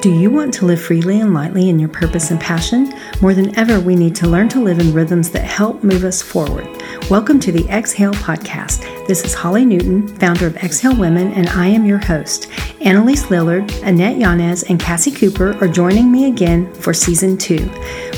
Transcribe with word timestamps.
Do 0.00 0.10
you 0.10 0.30
want 0.30 0.54
to 0.54 0.64
live 0.64 0.80
freely 0.80 1.20
and 1.20 1.34
lightly 1.34 1.68
in 1.68 1.78
your 1.78 1.90
purpose 1.90 2.30
and 2.30 2.40
passion? 2.40 2.90
More 3.20 3.34
than 3.34 3.54
ever, 3.58 3.78
we 3.78 3.94
need 3.94 4.16
to 4.16 4.26
learn 4.26 4.48
to 4.48 4.58
live 4.58 4.78
in 4.78 4.94
rhythms 4.94 5.28
that 5.32 5.44
help 5.44 5.84
move 5.84 6.04
us 6.04 6.22
forward. 6.22 6.66
Welcome 7.10 7.38
to 7.40 7.52
the 7.52 7.68
Exhale 7.68 8.14
Podcast. 8.14 8.80
This 9.06 9.22
is 9.26 9.34
Holly 9.34 9.66
Newton, 9.66 10.08
founder 10.08 10.46
of 10.46 10.56
Exhale 10.56 10.96
Women, 10.96 11.34
and 11.34 11.50
I 11.50 11.66
am 11.66 11.84
your 11.84 11.98
host. 11.98 12.48
Annalise 12.80 13.24
Lillard, 13.24 13.70
Annette 13.82 14.16
Yanez, 14.16 14.62
and 14.62 14.80
Cassie 14.80 15.10
Cooper 15.10 15.54
are 15.62 15.68
joining 15.68 16.10
me 16.10 16.28
again 16.28 16.72
for 16.72 16.94
season 16.94 17.36
two. 17.36 17.70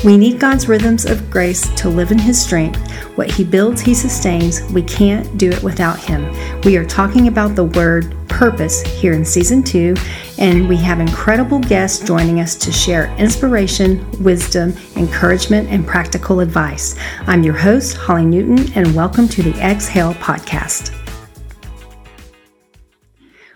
We 0.05 0.17
need 0.17 0.39
God's 0.39 0.69
rhythms 0.69 1.03
of 1.03 1.29
grace 1.29 1.67
to 1.81 1.89
live 1.89 2.13
in 2.13 2.19
His 2.19 2.41
strength. 2.41 2.79
What 3.17 3.29
He 3.29 3.43
builds, 3.43 3.81
He 3.81 3.93
sustains. 3.93 4.63
We 4.71 4.83
can't 4.83 5.37
do 5.37 5.49
it 5.49 5.61
without 5.61 5.99
Him. 5.99 6.31
We 6.61 6.77
are 6.77 6.85
talking 6.85 7.27
about 7.27 7.57
the 7.57 7.65
word 7.65 8.15
purpose 8.33 8.81
here 8.81 9.13
in 9.13 9.23
season 9.23 9.61
two, 9.61 9.93
and 10.39 10.67
we 10.67 10.75
have 10.77 10.99
incredible 10.99 11.59
guests 11.59 12.05
joining 12.05 12.39
us 12.39 12.55
to 12.55 12.71
share 12.71 13.15
inspiration, 13.17 14.09
wisdom, 14.23 14.73
encouragement, 14.95 15.69
and 15.69 15.85
practical 15.85 16.39
advice. 16.39 16.95
I'm 17.27 17.43
your 17.43 17.53
host, 17.53 17.95
Holly 17.95 18.25
Newton, 18.25 18.73
and 18.73 18.95
welcome 18.95 19.27
to 19.29 19.43
the 19.43 19.53
Exhale 19.61 20.15
Podcast. 20.15 21.02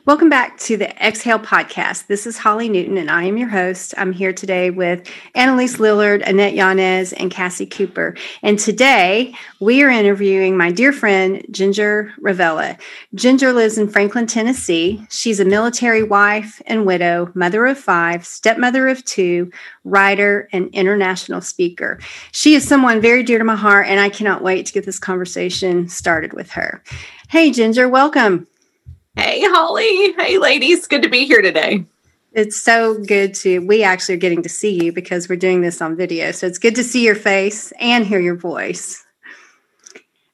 Welcome 0.08 0.30
back 0.30 0.58
to 0.60 0.78
the 0.78 0.88
Exhale 1.06 1.38
podcast. 1.38 2.08
This 2.08 2.26
is 2.26 2.38
Holly 2.38 2.70
Newton, 2.70 2.98
and 2.98 3.12
I 3.12 3.24
am 3.24 3.36
your 3.36 3.50
host. 3.50 3.94
I'm 3.98 4.14
here 4.14 4.32
today 4.32 4.70
with 4.70 5.06
Annalise 5.36 5.80
Lillard, 5.80 6.26
Annette 6.26 6.54
Yanez, 6.54 7.12
and 7.12 7.30
Cassie 7.30 7.66
Cooper. 7.66 8.16
And 8.42 8.58
today 8.58 9.36
we 9.60 9.84
are 9.84 9.90
interviewing 9.90 10.56
my 10.56 10.72
dear 10.72 10.94
friend, 10.94 11.46
Ginger 11.52 12.14
Ravella. 12.22 12.80
Ginger 13.16 13.52
lives 13.52 13.78
in 13.78 13.90
Franklin, 13.90 14.28
Tennessee. 14.28 15.06
She's 15.10 15.42
a 15.42 15.46
military 15.46 16.04
wife 16.04 16.62
and 16.68 16.86
widow, 16.86 17.30
mother 17.36 17.66
of 17.66 17.78
five, 17.78 18.26
stepmother 18.26 18.88
of 18.88 19.04
two, 19.04 19.52
writer, 19.84 20.48
and 20.54 20.70
international 20.70 21.42
speaker. 21.42 22.00
She 22.32 22.56
is 22.56 22.66
someone 22.66 23.02
very 23.02 23.24
dear 23.24 23.40
to 23.40 23.44
my 23.44 23.58
heart, 23.58 23.88
and 23.88 24.00
I 24.00 24.08
cannot 24.08 24.42
wait 24.42 24.68
to 24.68 24.74
get 24.74 24.86
this 24.86 25.00
conversation 25.00 25.90
started 25.90 26.32
with 26.32 26.52
her. 26.52 26.82
Hey, 27.28 27.52
Ginger, 27.52 27.90
welcome. 27.90 28.48
Hey, 29.18 29.42
Holly. 29.42 30.14
Hey, 30.14 30.38
ladies. 30.38 30.86
Good 30.86 31.02
to 31.02 31.10
be 31.10 31.26
here 31.26 31.42
today. 31.42 31.84
It's 32.34 32.62
so 32.62 33.04
good 33.04 33.34
to, 33.36 33.66
we 33.66 33.82
actually 33.82 34.14
are 34.14 34.20
getting 34.20 34.44
to 34.44 34.50
see 34.50 34.84
you 34.84 34.92
because 34.92 35.28
we're 35.28 35.38
doing 35.38 35.62
this 35.62 35.82
on 35.82 35.96
video. 35.96 36.32
So 36.32 36.46
it's 36.46 36.60
good 36.60 36.76
to 36.76 36.84
see 36.84 37.04
your 37.04 37.16
face 37.16 37.74
and 37.80 38.06
hear 38.06 38.20
your 38.20 38.36
voice. 38.36 39.04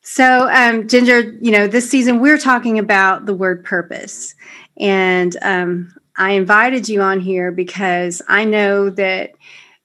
So, 0.02 0.50
um, 0.52 0.90
Ginger, 0.90 1.22
you 1.42 1.52
know, 1.52 1.66
this 1.66 1.90
season 1.90 2.20
we're 2.20 2.38
talking 2.38 2.78
about 2.78 3.26
the 3.26 3.34
word 3.34 3.64
purpose. 3.64 4.36
And 4.76 5.38
um, 5.44 5.96
I 6.18 6.32
invited 6.32 6.90
you 6.90 7.02
on 7.02 7.22
here 7.22 7.54
because 7.54 8.22
I 8.28 8.44
know 8.44 8.90
that 8.90 9.32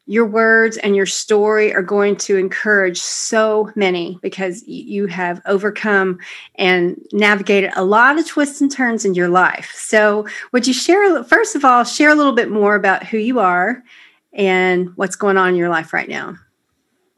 your 0.09 0.25
words 0.25 0.79
and 0.79 0.97
your 0.97 1.05
story 1.05 1.73
are 1.75 1.83
going 1.83 2.17
to 2.17 2.39
encourage 2.39 2.99
so 2.99 3.71
many 3.77 4.19
because 4.23 4.67
you 4.67 5.07
have 5.07 5.43
overcome 5.45 6.19
and 6.55 6.99
navigated 7.13 7.71
a 7.77 7.85
lot 7.85 8.19
of 8.19 8.27
twists 8.27 8.63
and 8.63 8.73
turns 8.73 9.05
in 9.05 9.15
your 9.15 9.29
life. 9.29 9.71
So, 9.77 10.27
would 10.51 10.67
you 10.67 10.73
share, 10.73 11.23
first 11.25 11.55
of 11.55 11.65
all, 11.65 11.85
share 11.85 12.09
a 12.09 12.15
little 12.15 12.33
bit 12.33 12.51
more 12.51 12.75
about 12.75 13.05
who 13.05 13.19
you 13.19 13.39
are 13.39 13.85
and 14.33 14.97
what's 14.97 15.15
going 15.15 15.37
on 15.37 15.51
in 15.51 15.57
your 15.57 15.69
life 15.69 15.93
right 15.93 16.09
now? 16.09 16.37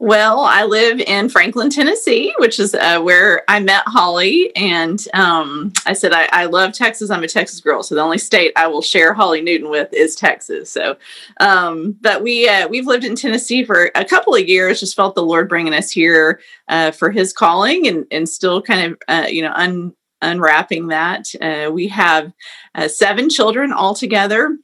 Well, 0.03 0.39
I 0.39 0.63
live 0.63 0.99
in 0.99 1.29
Franklin, 1.29 1.69
Tennessee, 1.69 2.33
which 2.39 2.59
is 2.59 2.73
uh, 2.73 2.99
where 3.01 3.43
I 3.47 3.59
met 3.59 3.83
Holly. 3.85 4.51
And 4.55 4.99
um, 5.13 5.71
I 5.85 5.93
said, 5.93 6.11
I, 6.11 6.27
I, 6.31 6.45
love 6.45 6.73
Texas. 6.73 7.11
I'm 7.11 7.21
a 7.21 7.27
Texas 7.27 7.61
girl. 7.61 7.83
So 7.83 7.93
the 7.93 8.01
only 8.01 8.17
state 8.17 8.51
I 8.55 8.65
will 8.65 8.81
share 8.81 9.13
Holly 9.13 9.41
Newton 9.41 9.69
with 9.69 9.93
is 9.93 10.15
Texas. 10.15 10.71
So, 10.71 10.97
um, 11.39 11.95
but 12.01 12.23
we, 12.23 12.49
uh, 12.49 12.67
we've 12.67 12.87
lived 12.87 13.03
in 13.03 13.15
Tennessee 13.15 13.63
for 13.63 13.91
a 13.93 14.03
couple 14.03 14.33
of 14.33 14.47
years, 14.47 14.79
just 14.79 14.95
felt 14.95 15.13
the 15.13 15.21
Lord 15.21 15.47
bringing 15.47 15.75
us 15.75 15.91
here 15.91 16.41
uh, 16.67 16.89
for 16.89 17.11
his 17.11 17.31
calling 17.31 17.85
and, 17.85 18.07
and 18.09 18.27
still 18.27 18.59
kind 18.59 18.93
of, 18.93 19.01
uh, 19.07 19.27
you 19.29 19.43
know, 19.43 19.53
un, 19.53 19.93
unwrapping 20.23 20.87
that. 20.87 21.27
Uh, 21.39 21.69
we 21.71 21.87
have 21.89 22.33
uh, 22.73 22.87
seven 22.87 23.29
children 23.29 23.71
altogether 23.71 24.57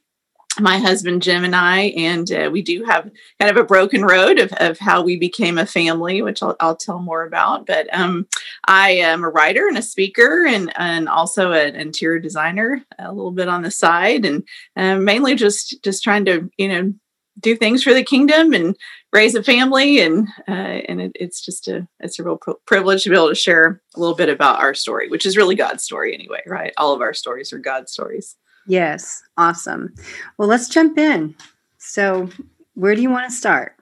my 0.60 0.78
husband 0.78 1.22
Jim 1.22 1.44
and 1.44 1.54
I, 1.54 1.80
and 1.96 2.30
uh, 2.32 2.50
we 2.52 2.62
do 2.62 2.84
have 2.84 3.10
kind 3.38 3.50
of 3.50 3.56
a 3.56 3.64
broken 3.66 4.04
road 4.04 4.38
of, 4.38 4.52
of 4.54 4.78
how 4.78 5.02
we 5.02 5.16
became 5.16 5.58
a 5.58 5.66
family, 5.66 6.22
which 6.22 6.42
I'll, 6.42 6.56
I'll 6.60 6.76
tell 6.76 6.98
more 6.98 7.24
about. 7.24 7.66
But 7.66 7.88
um, 7.92 8.26
I 8.66 8.90
am 8.90 9.22
a 9.22 9.28
writer 9.28 9.68
and 9.68 9.78
a 9.78 9.82
speaker, 9.82 10.46
and 10.46 10.72
and 10.76 11.08
also 11.08 11.52
an 11.52 11.76
interior 11.76 12.18
designer, 12.18 12.84
a 12.98 13.12
little 13.12 13.30
bit 13.30 13.48
on 13.48 13.62
the 13.62 13.70
side, 13.70 14.24
and 14.24 14.42
uh, 14.76 14.96
mainly 14.96 15.34
just 15.34 15.82
just 15.82 16.02
trying 16.02 16.24
to 16.26 16.50
you 16.56 16.68
know 16.68 16.92
do 17.40 17.54
things 17.54 17.84
for 17.84 17.94
the 17.94 18.02
kingdom 18.02 18.52
and 18.52 18.76
raise 19.12 19.34
a 19.34 19.42
family, 19.42 20.00
and 20.00 20.28
uh, 20.48 20.52
and 20.88 21.00
it, 21.00 21.12
it's 21.14 21.44
just 21.44 21.68
a 21.68 21.86
it's 22.00 22.18
a 22.18 22.24
real 22.24 22.40
privilege 22.66 23.04
to 23.04 23.10
be 23.10 23.16
able 23.16 23.28
to 23.28 23.34
share 23.34 23.80
a 23.94 24.00
little 24.00 24.16
bit 24.16 24.28
about 24.28 24.58
our 24.58 24.74
story, 24.74 25.08
which 25.08 25.26
is 25.26 25.36
really 25.36 25.54
God's 25.54 25.84
story 25.84 26.14
anyway, 26.14 26.42
right? 26.46 26.72
All 26.76 26.94
of 26.94 27.00
our 27.00 27.14
stories 27.14 27.52
are 27.52 27.58
God's 27.58 27.92
stories. 27.92 28.36
Yes, 28.68 29.22
awesome. 29.38 29.94
Well, 30.36 30.46
let's 30.46 30.68
jump 30.68 30.98
in. 30.98 31.34
So, 31.78 32.28
where 32.74 32.94
do 32.94 33.02
you 33.02 33.10
want 33.10 33.28
to 33.28 33.34
start? 33.34 33.74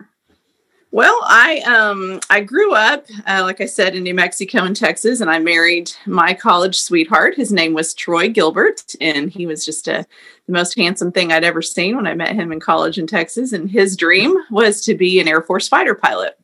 Well, 0.93 1.19
I 1.25 1.59
um 1.67 2.21
I 2.31 2.41
grew 2.41 2.73
up, 2.73 3.05
uh, 3.27 3.43
like 3.43 3.61
I 3.61 3.67
said, 3.67 3.97
in 3.97 4.05
New 4.05 4.15
Mexico 4.15 4.63
and 4.63 4.77
Texas, 4.77 5.21
and 5.21 5.29
I 5.29 5.41
married 5.41 5.93
my 6.07 6.33
college 6.33 6.79
sweetheart. 6.79 7.35
His 7.35 7.53
name 7.53 7.75
was 7.75 7.93
Troy 7.93 8.29
Gilbert, 8.31 8.95
and 9.01 9.29
he 9.29 9.45
was 9.45 9.65
just 9.65 9.89
a 9.89 10.07
the 10.47 10.53
most 10.53 10.79
handsome 10.79 11.11
thing 11.11 11.33
I'd 11.33 11.45
ever 11.45 11.61
seen 11.61 11.97
when 11.97 12.07
I 12.07 12.15
met 12.15 12.37
him 12.37 12.53
in 12.53 12.61
college 12.61 12.97
in 12.97 13.09
Texas. 13.09 13.53
And 13.53 13.69
his 13.69 13.97
dream 13.97 14.37
was 14.51 14.81
to 14.83 14.95
be 14.95 15.19
an 15.19 15.29
Air 15.29 15.43
Force 15.43 15.67
fighter 15.69 15.97
pilot 15.97 16.39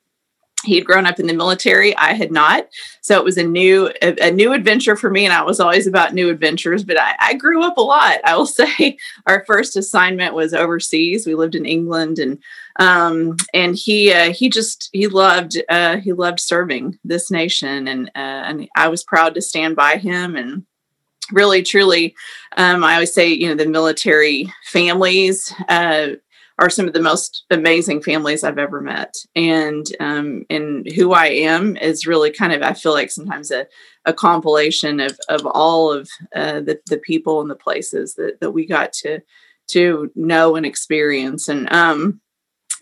he 0.64 0.76
had 0.76 0.84
grown 0.84 1.06
up 1.06 1.18
in 1.18 1.26
the 1.26 1.34
military. 1.34 1.96
I 1.96 2.12
had 2.14 2.30
not. 2.30 2.68
So 3.00 3.18
it 3.18 3.24
was 3.24 3.36
a 3.36 3.44
new 3.44 3.90
a, 4.00 4.28
a, 4.28 4.30
new 4.30 4.52
adventure 4.52 4.96
for 4.96 5.10
me 5.10 5.24
and 5.24 5.32
i 5.32 5.42
was 5.42 5.60
always 5.60 5.86
about 5.86 6.14
new 6.14 6.30
adventures 6.30 6.84
but 6.84 6.98
I, 6.98 7.14
I, 7.18 7.34
grew 7.34 7.62
up 7.62 7.76
a 7.76 7.82
lot. 7.82 8.20
I 8.24 8.36
will 8.36 8.46
say 8.60 8.96
our 9.26 9.44
first 9.46 9.76
assignment 9.76 10.34
was 10.34 10.54
overseas. 10.54 11.26
We 11.26 11.34
lived 11.34 11.54
in 11.54 11.66
england 11.66 12.18
and 12.18 12.38
um, 12.76 13.36
and 13.52 13.76
he 13.76 14.12
uh, 14.12 14.32
he 14.32 14.48
just 14.48 14.88
he 14.92 15.06
loved 15.06 15.60
uh, 15.68 15.98
he 15.98 16.12
loved 16.12 16.40
serving 16.40 16.98
this 17.04 17.30
nation 17.30 17.88
and 17.88 18.08
uh, 18.14 18.42
and 18.48 18.68
i 18.76 18.88
was 18.88 19.04
proud 19.04 19.34
to 19.34 19.42
stand 19.42 19.76
by 19.76 19.96
him 19.96 20.36
and 20.36 20.64
really 21.32 21.62
truly 21.62 22.14
um, 22.56 22.82
i 22.84 22.94
always 22.94 23.12
say 23.12 23.28
you 23.28 23.48
know 23.48 23.54
the 23.54 23.66
military 23.66 24.52
families 24.64 25.52
uh, 25.68 26.08
are 26.58 26.70
some 26.70 26.86
of 26.86 26.92
the 26.92 27.02
most 27.02 27.44
amazing 27.50 28.02
families 28.02 28.44
I've 28.44 28.58
ever 28.58 28.80
met. 28.80 29.14
And 29.34 29.86
um, 30.00 30.44
and 30.50 30.90
who 30.92 31.12
I 31.12 31.26
am 31.26 31.76
is 31.76 32.06
really 32.06 32.30
kind 32.30 32.52
of 32.52 32.62
I 32.62 32.74
feel 32.74 32.92
like 32.92 33.10
sometimes 33.10 33.50
a, 33.50 33.66
a 34.04 34.12
compilation 34.12 35.00
of 35.00 35.18
of 35.28 35.46
all 35.46 35.92
of 35.92 36.08
uh, 36.34 36.60
the 36.60 36.80
the 36.86 36.98
people 36.98 37.40
and 37.40 37.50
the 37.50 37.56
places 37.56 38.14
that 38.14 38.40
that 38.40 38.52
we 38.52 38.66
got 38.66 38.92
to 38.94 39.20
to 39.68 40.10
know 40.14 40.56
and 40.56 40.66
experience. 40.66 41.48
And 41.48 41.72
um, 41.72 42.20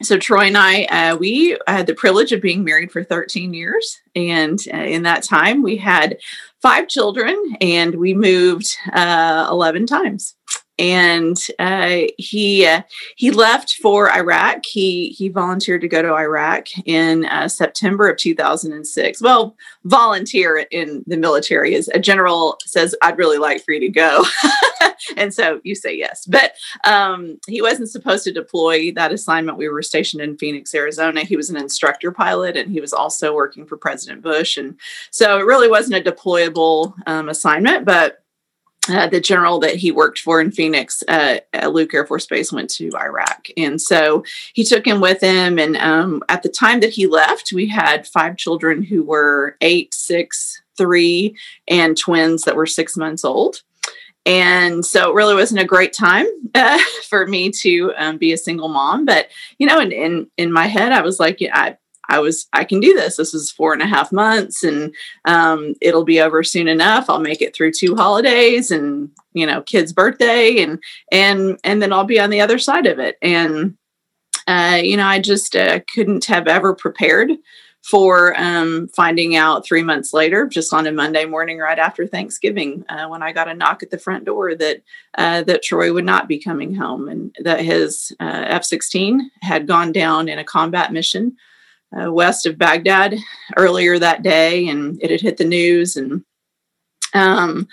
so 0.03 0.17
Troy 0.17 0.47
and 0.47 0.57
I, 0.57 0.85
uh, 0.85 1.17
we 1.17 1.59
had 1.67 1.87
the 1.87 1.95
privilege 1.95 2.33
of 2.33 2.41
being 2.41 2.65
married 2.65 2.91
for 2.91 3.05
13 3.05 3.53
years, 3.53 4.01
and 4.17 4.59
uh, 4.73 4.79
in 4.79 5.03
that 5.03 5.23
time 5.23 5.63
we 5.63 5.77
had 5.77 6.19
five 6.63 6.89
children, 6.89 7.37
and 7.61 7.95
we 7.97 8.15
moved 8.15 8.77
uh, 8.93 9.47
11 9.51 9.87
times 9.87 10.35
and 10.81 11.39
uh, 11.59 12.07
he 12.17 12.67
uh, 12.67 12.83
he 13.17 13.31
left 13.31 13.75
for 13.75 14.11
Iraq. 14.11 14.65
He 14.65 15.11
he 15.11 15.29
volunteered 15.29 15.83
to 15.83 15.89
go 15.89 16.01
to 16.01 16.15
Iraq 16.15 16.69
in 16.87 17.27
uh, 17.27 17.49
September 17.49 18.09
of 18.09 18.17
2006. 18.17 19.21
Well, 19.21 19.57
volunteer 19.85 20.67
in 20.71 21.05
the 21.07 21.19
military 21.19 21.75
is 21.75 21.89
a 21.89 21.99
general 21.99 22.57
says 22.65 22.97
I'd 23.03 23.19
really 23.19 23.37
like 23.37 23.63
for 23.63 23.73
you 23.73 23.81
to 23.81 23.91
go, 23.91 24.25
and 25.19 25.35
so 25.35 25.61
you 25.65 25.75
say 25.75 25.95
yes. 25.95 26.25
But 26.25 26.55
um, 26.87 27.39
he 27.47 27.61
wasn't 27.61 27.91
supposed 27.91 28.25
to 28.25 28.33
deploy 28.33 28.91
that 28.93 29.13
assignment. 29.13 29.59
We 29.59 29.69
were 29.69 29.83
stationed 29.83 30.23
in 30.23 30.39
Phoenix, 30.39 30.75
Arizona. 30.75 31.25
He 31.25 31.37
was 31.37 31.51
an 31.51 31.59
instructor 31.59 32.11
pilot, 32.11 32.57
and 32.57 32.73
he 32.73 32.81
was 32.81 32.95
also 32.95 33.35
working 33.35 33.67
for 33.67 33.77
President 33.77 34.23
Bush, 34.23 34.57
and 34.57 34.81
so 35.11 35.39
it 35.39 35.45
really 35.45 35.69
wasn't 35.69 36.07
a 36.07 36.11
deployable 36.11 36.95
um, 37.07 37.29
assignment, 37.29 37.85
but 37.85 38.25
uh, 38.89 39.07
the 39.09 39.21
general 39.21 39.59
that 39.61 39.77
he 39.77 39.91
worked 39.91 40.19
for 40.19 40.41
in 40.41 40.51
Phoenix 40.51 41.03
uh, 41.07 41.39
at 41.53 41.73
Luke 41.73 41.93
Air 41.93 42.07
Force 42.07 42.27
Base 42.27 42.53
went 42.53 42.71
to 42.71 42.91
Iraq. 42.97 43.49
And 43.57 43.81
so 43.81 44.25
he 44.55 44.65
took 44.65 44.87
him 44.87 45.01
with 45.01 45.21
him. 45.21 45.59
And 45.59 45.77
um, 45.77 46.23
at 46.29 46.43
the 46.43 46.49
time 46.49 46.81
that 46.81 46.91
he 46.91 47.07
left, 47.07 47.53
we 47.53 47.69
had 47.69 48.07
five 48.07 48.37
children 48.37 48.83
who 48.83 49.03
were 49.03 49.57
eight, 49.61 49.93
six, 49.93 50.63
three, 50.79 51.37
and 51.69 51.97
twins 51.97 52.43
that 52.45 52.57
were 52.57 52.67
six 52.67 52.97
months 52.97 53.25
old. 53.25 53.63
And 54.27 54.85
so 54.85 55.11
it 55.11 55.15
really 55.15 55.35
wasn't 55.35 55.61
a 55.61 55.67
great 55.67 55.93
time 55.93 56.27
uh, 56.55 56.79
for 57.09 57.27
me 57.27 57.51
to 57.63 57.93
um, 57.97 58.19
be 58.19 58.33
a 58.33 58.39
single 58.39 58.69
mom. 58.69 59.05
But, 59.05 59.29
you 59.59 59.67
know, 59.67 59.81
in, 59.81 59.93
in, 59.93 60.31
in 60.37 60.53
my 60.53 60.67
head, 60.67 60.93
I 60.93 61.03
was 61.03 61.21
like, 61.21 61.41
yeah, 61.41 61.57
I, 61.59 61.77
I 62.11 62.19
was, 62.19 62.49
I 62.53 62.65
can 62.65 62.81
do 62.81 62.93
this. 62.93 63.17
This 63.17 63.33
is 63.33 63.51
four 63.51 63.73
and 63.73 63.83
a 63.83 63.87
half 63.87 64.13
months 64.13 64.63
and 64.63 64.95
um, 65.25 65.75
it'll 65.81 66.05
be 66.05 66.21
over 66.21 66.43
soon 66.43 66.69
enough. 66.69 67.09
I'll 67.09 67.21
make 67.21 67.41
it 67.41 67.55
through 67.55 67.73
two 67.73 67.97
holidays 67.97 68.71
and, 68.71 69.11
you 69.33 69.47
know, 69.47 69.63
kid's 69.63 69.93
birthday 69.93 70.63
and, 70.63 70.83
and, 71.13 71.59
and 71.65 71.81
then 71.81 71.93
I'll 71.93 72.05
be 72.05 72.21
on 72.21 72.31
the 72.31 72.41
other 72.41 72.59
side 72.59 72.87
of 72.87 72.99
it. 72.99 73.17
And, 73.23 73.77
uh, 74.47 74.81
you 74.83 74.97
know, 74.97 75.07
I 75.07 75.21
just 75.21 75.55
uh, 75.55 75.81
couldn't 75.95 76.25
have 76.25 76.49
ever 76.49 76.75
prepared 76.75 77.31
for 77.83 78.39
um, 78.39 78.89
finding 78.89 79.37
out 79.37 79.65
three 79.65 79.83
months 79.83 80.13
later, 80.13 80.47
just 80.47 80.73
on 80.75 80.87
a 80.87 80.93
Monday 80.93 81.25
morning 81.25 81.59
right 81.59 81.79
after 81.79 82.07
Thanksgiving, 82.07 82.85
uh, 82.89 83.07
when 83.07 83.23
I 83.23 83.33
got 83.33 83.49
a 83.49 83.55
knock 83.55 83.83
at 83.83 83.91
the 83.91 83.99
front 83.99 84.25
door 84.25 84.55
that 84.55 84.83
uh, 85.17 85.43
that 85.45 85.63
Troy 85.63 85.93
would 85.93 86.05
not 86.05 86.29
be 86.29 86.39
coming 86.39 86.75
home 86.75 87.09
and 87.09 87.35
that 87.43 87.61
his 87.61 88.13
uh, 88.21 88.45
F-16 88.49 89.21
had 89.41 89.67
gone 89.67 89.93
down 89.93 90.29
in 90.29 90.39
a 90.39 90.45
combat 90.45 90.93
mission 90.93 91.37
uh, 91.99 92.13
west 92.13 92.47
of 92.47 92.59
Baghdad 92.59 93.17
earlier 93.57 93.99
that 93.99 94.23
day, 94.23 94.69
and 94.69 94.99
it 95.03 95.11
had 95.11 95.21
hit 95.21 95.37
the 95.37 95.45
news. 95.45 95.97
And 95.97 96.25
um, 97.15 97.69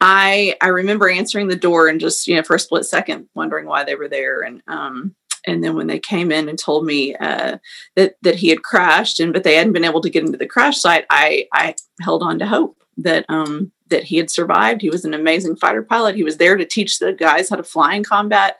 I 0.00 0.56
I 0.60 0.68
remember 0.68 1.08
answering 1.08 1.48
the 1.48 1.56
door 1.56 1.88
and 1.88 2.00
just 2.00 2.26
you 2.26 2.36
know 2.36 2.42
for 2.42 2.56
a 2.56 2.60
split 2.60 2.84
second 2.84 3.28
wondering 3.34 3.66
why 3.66 3.84
they 3.84 3.94
were 3.94 4.08
there 4.08 4.42
and. 4.42 4.62
Um, 4.68 5.14
and 5.48 5.62
then 5.62 5.76
when 5.76 5.86
they 5.86 6.00
came 6.00 6.32
in 6.32 6.48
and 6.48 6.58
told 6.58 6.84
me 6.84 7.14
uh, 7.14 7.58
that 7.94 8.16
that 8.22 8.34
he 8.34 8.48
had 8.48 8.64
crashed 8.64 9.20
and 9.20 9.32
but 9.32 9.44
they 9.44 9.54
hadn't 9.54 9.72
been 9.72 9.84
able 9.84 10.00
to 10.00 10.10
get 10.10 10.24
into 10.24 10.36
the 10.36 10.46
crash 10.46 10.78
site 10.78 11.06
i 11.10 11.46
i 11.52 11.74
held 12.00 12.22
on 12.22 12.38
to 12.38 12.46
hope 12.46 12.82
that 12.96 13.24
um 13.28 13.70
that 13.88 14.02
he 14.02 14.16
had 14.16 14.30
survived 14.30 14.80
he 14.80 14.90
was 14.90 15.04
an 15.04 15.14
amazing 15.14 15.54
fighter 15.54 15.82
pilot 15.82 16.16
he 16.16 16.24
was 16.24 16.38
there 16.38 16.56
to 16.56 16.64
teach 16.64 16.98
the 16.98 17.12
guys 17.12 17.48
how 17.48 17.56
to 17.56 17.62
fly 17.62 17.94
in 17.94 18.02
combat 18.02 18.58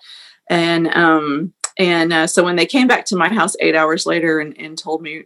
and 0.49 0.87
um 0.94 1.52
and 1.78 2.12
uh, 2.12 2.26
so 2.26 2.43
when 2.43 2.56
they 2.56 2.67
came 2.67 2.87
back 2.87 3.05
to 3.06 3.17
my 3.17 3.28
house 3.28 3.56
eight 3.61 3.75
hours 3.75 4.06
later 4.06 4.40
and, 4.40 4.56
and 4.58 4.78
told 4.78 5.02
me 5.02 5.25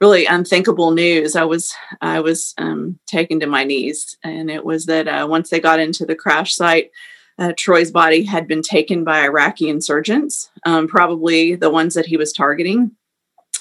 really 0.00 0.26
unthinkable 0.26 0.90
news 0.92 1.34
i 1.36 1.44
was 1.44 1.74
i 2.00 2.20
was 2.20 2.54
um, 2.58 2.98
taken 3.06 3.40
to 3.40 3.46
my 3.46 3.64
knees 3.64 4.16
and 4.22 4.50
it 4.50 4.64
was 4.64 4.86
that 4.86 5.08
uh, 5.08 5.26
once 5.28 5.50
they 5.50 5.60
got 5.60 5.80
into 5.80 6.06
the 6.06 6.16
crash 6.16 6.54
site 6.54 6.90
uh, 7.38 7.52
Troy's 7.56 7.90
body 7.90 8.24
had 8.24 8.48
been 8.48 8.62
taken 8.62 9.04
by 9.04 9.20
Iraqi 9.20 9.68
insurgents, 9.68 10.50
um, 10.66 10.88
probably 10.88 11.54
the 11.54 11.70
ones 11.70 11.94
that 11.94 12.06
he 12.06 12.16
was 12.16 12.32
targeting. 12.32 12.90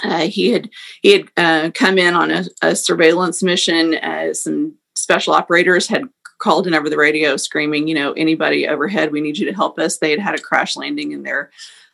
Uh, 0.03 0.27
he 0.27 0.51
had 0.51 0.69
he 1.01 1.11
had 1.11 1.25
uh, 1.37 1.71
come 1.73 1.97
in 1.97 2.13
on 2.13 2.31
a, 2.31 2.45
a 2.61 2.75
surveillance 2.75 3.41
mission. 3.41 3.93
As 3.95 4.43
some 4.43 4.75
special 4.95 5.33
operators 5.33 5.87
had 5.87 6.03
called 6.39 6.67
in 6.67 6.73
over 6.73 6.89
the 6.89 6.97
radio, 6.97 7.37
screaming, 7.37 7.87
"You 7.87 7.95
know, 7.95 8.13
anybody 8.13 8.67
overhead, 8.67 9.11
we 9.11 9.21
need 9.21 9.37
you 9.37 9.45
to 9.45 9.53
help 9.53 9.79
us." 9.79 9.97
They 9.97 10.11
had 10.11 10.19
had 10.19 10.35
a 10.35 10.41
crash 10.41 10.75
landing 10.75 11.11
in 11.11 11.23
their 11.23 11.51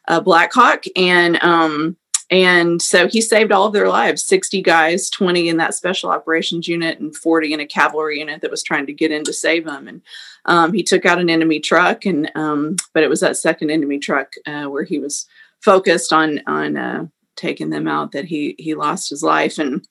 uh, 0.07 0.19
Black 0.19 0.53
Hawk, 0.53 0.85
and 0.95 1.41
um, 1.43 1.97
and 2.29 2.81
so 2.81 3.07
he 3.07 3.21
saved 3.21 3.51
all 3.51 3.67
of 3.67 3.73
their 3.73 3.89
lives 3.89 4.23
60 4.23 4.61
guys, 4.61 5.09
20 5.09 5.49
in 5.49 5.57
that 5.57 5.75
special 5.75 6.09
operations 6.09 6.67
unit, 6.67 6.99
and 6.99 7.15
40 7.15 7.53
in 7.53 7.59
a 7.59 7.65
cavalry 7.67 8.19
unit 8.19 8.41
that 8.41 8.51
was 8.51 8.63
trying 8.63 8.87
to 8.87 8.93
get 8.93 9.11
in 9.11 9.23
to 9.25 9.33
save 9.33 9.65
them. 9.65 9.87
And 9.87 10.01
um, 10.45 10.73
he 10.73 10.83
took 10.83 11.05
out 11.05 11.19
an 11.19 11.29
enemy 11.29 11.59
truck, 11.59 12.05
and 12.05 12.31
um, 12.35 12.75
but 12.93 13.03
it 13.03 13.09
was 13.09 13.19
that 13.19 13.37
second 13.37 13.69
enemy 13.69 13.99
truck 13.99 14.33
uh, 14.45 14.65
where 14.65 14.83
he 14.83 14.99
was 14.99 15.27
focused 15.61 16.11
on 16.11 16.41
on 16.47 16.77
uh, 16.77 17.05
taking 17.35 17.69
them 17.69 17.87
out 17.87 18.11
that 18.13 18.25
he 18.25 18.55
he 18.57 18.73
lost 18.75 19.09
his 19.09 19.23
life. 19.23 19.59
And 19.59 19.85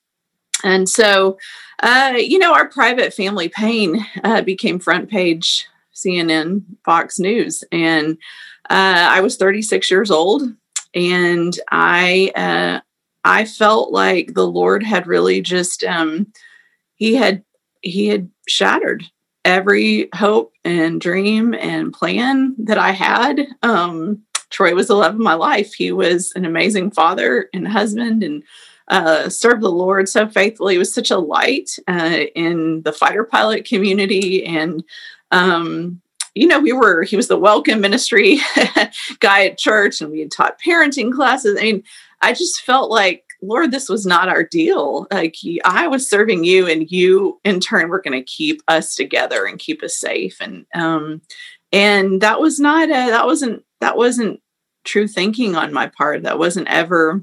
and 0.63 0.87
so, 0.87 1.37
uh, 1.81 2.13
you 2.17 2.39
know, 2.39 2.53
our 2.53 2.67
private 2.67 3.13
family 3.13 3.49
pain 3.49 4.05
uh, 4.23 4.41
became 4.41 4.79
front 4.79 5.09
page 5.09 5.67
CNN, 5.93 6.63
Fox 6.85 7.19
News, 7.19 7.63
and 7.71 8.17
uh, 8.69 9.07
I 9.09 9.21
was 9.21 9.37
36 9.37 9.91
years 9.91 10.09
old 10.09 10.43
and 10.93 11.57
I 11.71 12.31
uh, 12.35 12.79
I 13.23 13.45
felt 13.45 13.91
like 13.91 14.33
the 14.33 14.47
Lord 14.47 14.83
had 14.83 15.07
really 15.07 15.41
just 15.41 15.83
um, 15.83 16.31
he 16.95 17.15
had 17.15 17.43
he 17.81 18.07
had 18.07 18.29
shattered 18.47 19.03
every 19.45 20.09
hope 20.15 20.53
and 20.63 21.01
dream 21.01 21.53
and 21.53 21.93
plan 21.93 22.55
that 22.57 22.77
I 22.77 22.91
had. 22.91 23.41
Um, 23.61 24.23
Troy 24.49 24.73
was 24.73 24.87
the 24.87 24.95
love 24.95 25.15
of 25.15 25.19
my 25.19 25.33
life. 25.33 25.73
He 25.73 25.91
was 25.91 26.31
an 26.35 26.45
amazing 26.45 26.91
father 26.91 27.49
and 27.53 27.67
husband 27.67 28.23
and 28.23 28.43
uh, 28.87 29.27
served 29.29 29.61
the 29.61 29.71
Lord 29.71 30.07
so 30.07 30.27
faithfully. 30.29 30.75
He 30.75 30.79
was 30.79 30.93
such 30.93 31.11
a 31.11 31.17
light 31.17 31.77
uh, 31.87 32.19
in 32.35 32.83
the 32.83 32.93
fighter 32.93 33.23
pilot 33.23 33.65
community 33.65 34.45
and 34.45 34.83
um, 35.33 35.99
you 36.35 36.47
know, 36.47 36.59
we 36.59 36.71
were, 36.71 37.03
he 37.03 37.15
was 37.15 37.27
the 37.27 37.37
welcome 37.37 37.81
ministry 37.81 38.39
guy 39.19 39.47
at 39.47 39.57
church 39.57 39.99
and 39.99 40.11
we 40.11 40.19
had 40.19 40.31
taught 40.31 40.61
parenting 40.61 41.11
classes. 41.11 41.57
I 41.59 41.63
mean, 41.63 41.83
I 42.21 42.33
just 42.33 42.61
felt 42.61 42.89
like, 42.89 43.23
Lord, 43.41 43.71
this 43.71 43.89
was 43.89 44.05
not 44.05 44.29
our 44.29 44.43
deal. 44.43 45.05
Like 45.11 45.35
I 45.65 45.87
was 45.87 46.09
serving 46.09 46.43
you 46.43 46.67
and 46.67 46.89
you 46.89 47.39
in 47.43 47.59
turn 47.59 47.89
were 47.89 48.01
going 48.01 48.17
to 48.17 48.23
keep 48.23 48.61
us 48.67 48.95
together 48.95 49.45
and 49.45 49.59
keep 49.59 49.83
us 49.83 49.97
safe. 49.97 50.37
And, 50.39 50.65
um, 50.73 51.21
and 51.71 52.21
that 52.21 52.39
was 52.39 52.59
not, 52.59 52.89
a, 52.89 53.11
that 53.11 53.25
wasn't, 53.25 53.63
that 53.81 53.97
wasn't 53.97 54.39
true 54.85 55.07
thinking 55.07 55.55
on 55.55 55.73
my 55.73 55.87
part. 55.87 56.23
That 56.23 56.39
wasn't 56.39 56.67
ever 56.69 57.21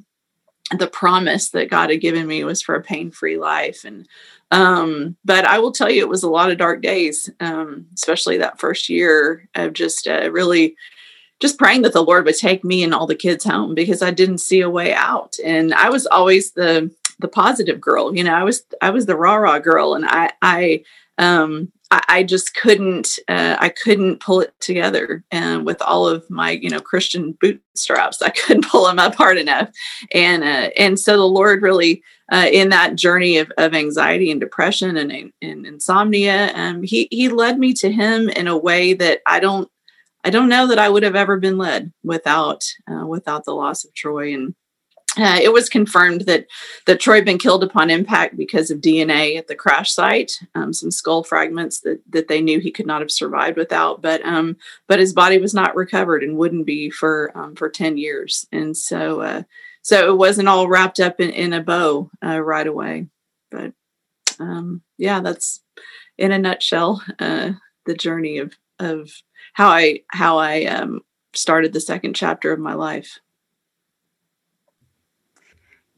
the 0.77 0.87
promise 0.87 1.51
that 1.51 1.71
God 1.71 1.91
had 1.91 2.01
given 2.01 2.27
me 2.27 2.45
was 2.45 2.63
for 2.63 2.75
a 2.75 2.83
pain-free 2.83 3.39
life. 3.39 3.85
And 3.85 4.07
um, 4.51 5.17
but 5.25 5.45
I 5.45 5.59
will 5.59 5.73
tell 5.73 5.91
you, 5.91 6.03
it 6.03 6.09
was 6.09 6.23
a 6.23 6.31
lot 6.31 6.51
of 6.51 6.59
dark 6.59 6.83
days, 6.83 7.31
um, 7.41 7.87
especially 7.95 8.39
that 8.39 8.59
first 8.59 8.89
year 8.89 9.49
of 9.55 9.73
just 9.73 10.09
uh, 10.09 10.31
really 10.31 10.77
just 11.41 11.59
praying 11.59 11.83
that 11.83 11.93
the 11.93 12.05
Lord 12.05 12.27
would 12.27 12.37
take 12.37 12.65
me 12.65 12.83
and 12.83 12.93
all 12.93 13.07
the 13.07 13.15
kids 13.15 13.45
home 13.45 13.75
because 13.75 14.03
I 14.03 14.11
didn't 14.11 14.39
see 14.39 14.61
a 14.61 14.69
way 14.71 14.93
out. 14.93 15.37
And 15.45 15.73
I 15.73 15.89
was 15.91 16.07
always 16.07 16.53
the 16.53 16.91
the 17.19 17.29
positive 17.29 17.81
girl, 17.81 18.15
you 18.15 18.25
know. 18.25 18.35
I 18.35 18.45
was 18.45 18.63
I 18.83 18.91
was 18.91 19.07
the 19.07 19.17
rah 19.17 19.37
rah 19.37 19.59
girl, 19.59 19.95
and 19.95 20.05
I 20.07 20.33
I 20.43 20.85
um, 21.19 21.71
I, 21.91 22.23
just 22.23 22.55
couldn't 22.55 23.19
uh, 23.29 23.57
I 23.59 23.69
couldn't 23.69 24.21
pull 24.21 24.41
it 24.41 24.55
together 24.61 25.25
and 25.31 25.67
with 25.67 25.83
all 25.83 26.07
of 26.07 26.29
my 26.31 26.53
you 26.53 26.71
know 26.71 26.81
Christian 26.81 27.33
bootstraps. 27.41 28.23
I 28.23 28.31
couldn't 28.47 28.69
pull 28.69 28.87
them 28.87 28.99
up 28.99 29.15
hard 29.15 29.39
enough. 29.39 29.71
And 30.13 30.45
uh, 30.45 30.71
and 30.77 30.99
so 30.99 31.17
the 31.17 31.25
Lord 31.25 31.63
really 31.63 32.03
uh, 32.31 32.47
in 32.51 32.69
that 32.69 32.95
journey 32.95 33.39
of, 33.39 33.51
of 33.59 33.75
anxiety 33.75 34.31
and 34.31 34.41
depression 34.41 34.97
and, 34.97 35.33
and 35.43 35.67
insomnia 35.67 36.53
um, 36.55 36.83
he 36.83 37.09
he 37.11 37.29
led 37.29 37.59
me 37.59 37.73
to 37.75 37.91
him 37.91 38.29
in 38.29 38.47
a 38.47 38.57
way 38.57 38.93
that 38.95 39.21
I 39.27 39.41
don't 39.41 39.69
I 40.23 40.31
don't 40.31 40.49
know 40.49 40.67
that 40.69 40.79
I 40.79 40.89
would 40.89 41.03
have 41.03 41.17
ever 41.17 41.39
been 41.39 41.59
led 41.59 41.93
without 42.05 42.63
uh, 42.91 43.07
without 43.07 43.45
the 43.45 43.55
loss 43.55 43.85
of 43.85 43.95
Troy 43.95 44.33
and 44.35 44.55
uh, 45.19 45.39
it 45.43 45.53
was 45.53 45.69
confirmed 45.69 46.23
that 46.23 46.47
that 46.87 47.01
Troy 47.01 47.17
had 47.17 47.25
been 47.25 47.39
killed 47.39 47.65
upon 47.65 47.91
impact 47.91 48.37
because 48.37 48.71
of 48.71 48.81
DNA 48.81 49.37
at 49.37 49.49
the 49.49 49.57
crash 49.57 49.93
site, 49.93 50.33
um, 50.55 50.73
some 50.73 50.93
skull 50.93 51.25
fragments 51.25 51.81
that 51.81 52.01
that 52.11 52.29
they 52.29 52.41
knew 52.41 52.61
he 52.61 52.71
could 52.71 52.87
not 52.87 53.01
have 53.01 53.11
survived 53.11 53.57
without. 53.57 54.01
But 54.01 54.25
um, 54.25 54.57
but 54.87 55.01
his 55.01 55.13
body 55.13 55.39
was 55.39 55.53
not 55.53 55.75
recovered 55.75 56.23
and 56.23 56.37
wouldn't 56.37 56.67
be 56.67 56.91
for 56.91 57.33
um, 57.35 57.57
for 57.57 57.69
ten 57.69 57.97
years, 57.97 58.47
and 58.53 58.77
so 58.77 59.21
uh, 59.21 59.43
so 59.83 60.09
it 60.09 60.17
wasn't 60.17 60.49
all 60.49 60.69
wrapped 60.69 61.01
up 61.01 61.21
in, 61.21 61.31
in 61.31 61.53
a 61.53 61.63
bow 61.63 62.09
uh, 62.25 62.41
right 62.41 62.67
away. 62.67 63.09
But 63.51 63.73
um, 64.39 64.83
yeah, 64.97 65.21
that's 65.21 65.61
in 66.19 66.31
a 66.31 66.39
nutshell 66.39 67.03
uh, 67.19 67.53
the 67.85 67.95
journey 67.95 68.39
of 68.39 68.55
of 68.79 69.11
how 69.55 69.69
I 69.69 70.03
how 70.09 70.39
I 70.39 70.67
um, 70.67 71.01
started 71.35 71.73
the 71.73 71.81
second 71.81 72.15
chapter 72.15 72.53
of 72.53 72.61
my 72.61 72.75
life. 72.75 73.19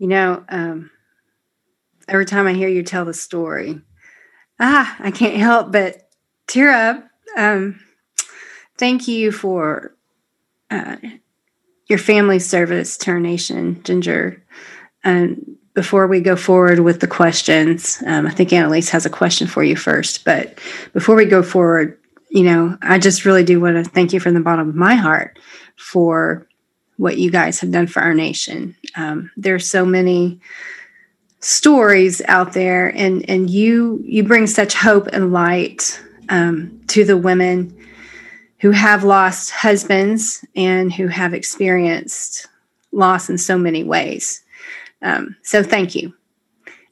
You 0.02 0.08
know, 0.08 0.44
um, 0.48 0.90
every 2.08 2.26
time 2.26 2.48
I 2.48 2.54
hear 2.54 2.68
you 2.68 2.82
tell 2.82 3.04
the 3.04 3.14
story, 3.14 3.80
ah, 4.58 4.96
I 4.98 5.12
can't 5.12 5.36
help 5.36 5.70
but 5.70 6.10
tear 6.48 6.72
up. 6.72 7.04
Um, 7.36 7.78
thank 8.76 9.06
you 9.06 9.30
for 9.30 9.94
uh, 10.72 10.96
your 11.86 12.00
family 12.00 12.40
service 12.40 12.98
to 12.98 13.20
nation, 13.20 13.80
Ginger. 13.84 14.42
And 15.04 15.54
before 15.72 16.08
we 16.08 16.20
go 16.20 16.34
forward 16.34 16.80
with 16.80 16.98
the 16.98 17.06
questions, 17.06 18.02
um, 18.04 18.26
I 18.26 18.30
think 18.30 18.52
Annalise 18.52 18.88
has 18.88 19.06
a 19.06 19.08
question 19.08 19.46
for 19.46 19.62
you 19.62 19.76
first. 19.76 20.24
But 20.24 20.58
before 20.92 21.14
we 21.14 21.26
go 21.26 21.44
forward, 21.44 21.96
you 22.28 22.42
know, 22.42 22.76
I 22.82 22.98
just 22.98 23.24
really 23.24 23.44
do 23.44 23.60
want 23.60 23.76
to 23.76 23.88
thank 23.88 24.12
you 24.12 24.18
from 24.18 24.34
the 24.34 24.40
bottom 24.40 24.68
of 24.68 24.74
my 24.74 24.96
heart 24.96 25.38
for 25.76 26.48
what 26.96 27.18
you 27.18 27.30
guys 27.30 27.60
have 27.60 27.70
done 27.70 27.86
for 27.86 28.00
our 28.00 28.14
nation. 28.14 28.76
Um, 28.96 29.30
are 29.46 29.58
so 29.58 29.84
many 29.84 30.40
stories 31.40 32.22
out 32.28 32.52
there, 32.52 32.88
and 32.88 33.28
and 33.28 33.50
you 33.50 34.00
you 34.04 34.22
bring 34.22 34.46
such 34.46 34.74
hope 34.74 35.08
and 35.08 35.32
light 35.32 36.00
um, 36.28 36.80
to 36.88 37.04
the 37.04 37.16
women 37.16 37.76
who 38.60 38.70
have 38.70 39.02
lost 39.02 39.50
husbands 39.50 40.44
and 40.54 40.92
who 40.92 41.08
have 41.08 41.34
experienced 41.34 42.46
loss 42.92 43.28
in 43.28 43.36
so 43.36 43.58
many 43.58 43.82
ways. 43.82 44.44
Um, 45.02 45.36
so 45.42 45.62
thank 45.64 45.96
you. 45.96 46.14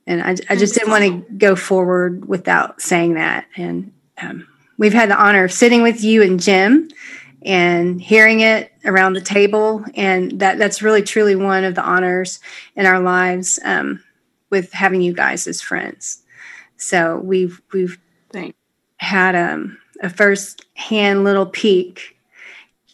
And 0.07 0.21
I, 0.23 0.31
I 0.49 0.57
just 0.57 0.75
didn't 0.75 0.91
want 0.91 1.05
to 1.05 1.35
go 1.35 1.55
forward 1.55 2.27
without 2.27 2.81
saying 2.81 3.15
that. 3.15 3.47
And 3.57 3.93
um, 4.21 4.49
we've 4.79 4.93
had 4.93 5.11
the 5.11 5.23
honor 5.23 5.45
of 5.45 5.53
sitting 5.53 5.83
with 5.83 6.03
you 6.03 6.23
and 6.23 6.41
Jim 6.41 6.89
and 7.43 8.01
hearing 8.01 8.41
it 8.41 8.73
around 8.85 9.15
the 9.15 9.21
table. 9.21 9.85
And 9.95 10.41
that 10.41 10.59
that's 10.59 10.83
really 10.83 11.03
truly 11.03 11.37
one 11.37 11.65
of 11.65 11.75
the 11.75 11.83
honors 11.83 12.41
in 12.77 12.87
our 12.87 13.01
lives 13.01 13.59
um, 13.65 14.03
with 14.51 14.73
having 14.73 15.01
you 15.01 15.13
guys 15.13 15.47
as 15.47 15.61
friends. 15.61 16.23
So 16.77 17.19
we've 17.19 17.61
we've 17.73 17.99
Thanks. 18.33 18.57
had 18.99 19.35
um, 19.35 19.79
a 20.03 20.11
first 20.11 20.65
hand 20.75 21.25
little 21.25 21.47
peek, 21.47 22.17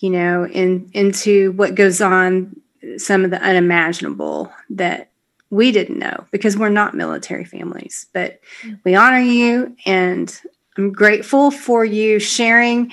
you 0.00 0.10
know, 0.10 0.46
in 0.46 0.90
into 0.92 1.52
what 1.52 1.74
goes 1.74 2.00
on, 2.00 2.60
some 2.96 3.24
of 3.24 3.30
the 3.30 3.40
unimaginable 3.42 4.52
that 4.70 5.10
we 5.50 5.70
didn't 5.70 5.98
know 5.98 6.26
because 6.32 6.56
we're 6.56 6.68
not 6.68 6.94
military 6.94 7.44
families. 7.44 8.06
But 8.12 8.40
we 8.84 8.94
honor 8.96 9.20
you, 9.20 9.76
and 9.86 10.38
I'm 10.76 10.92
grateful 10.92 11.50
for 11.50 11.84
you 11.84 12.18
sharing 12.18 12.92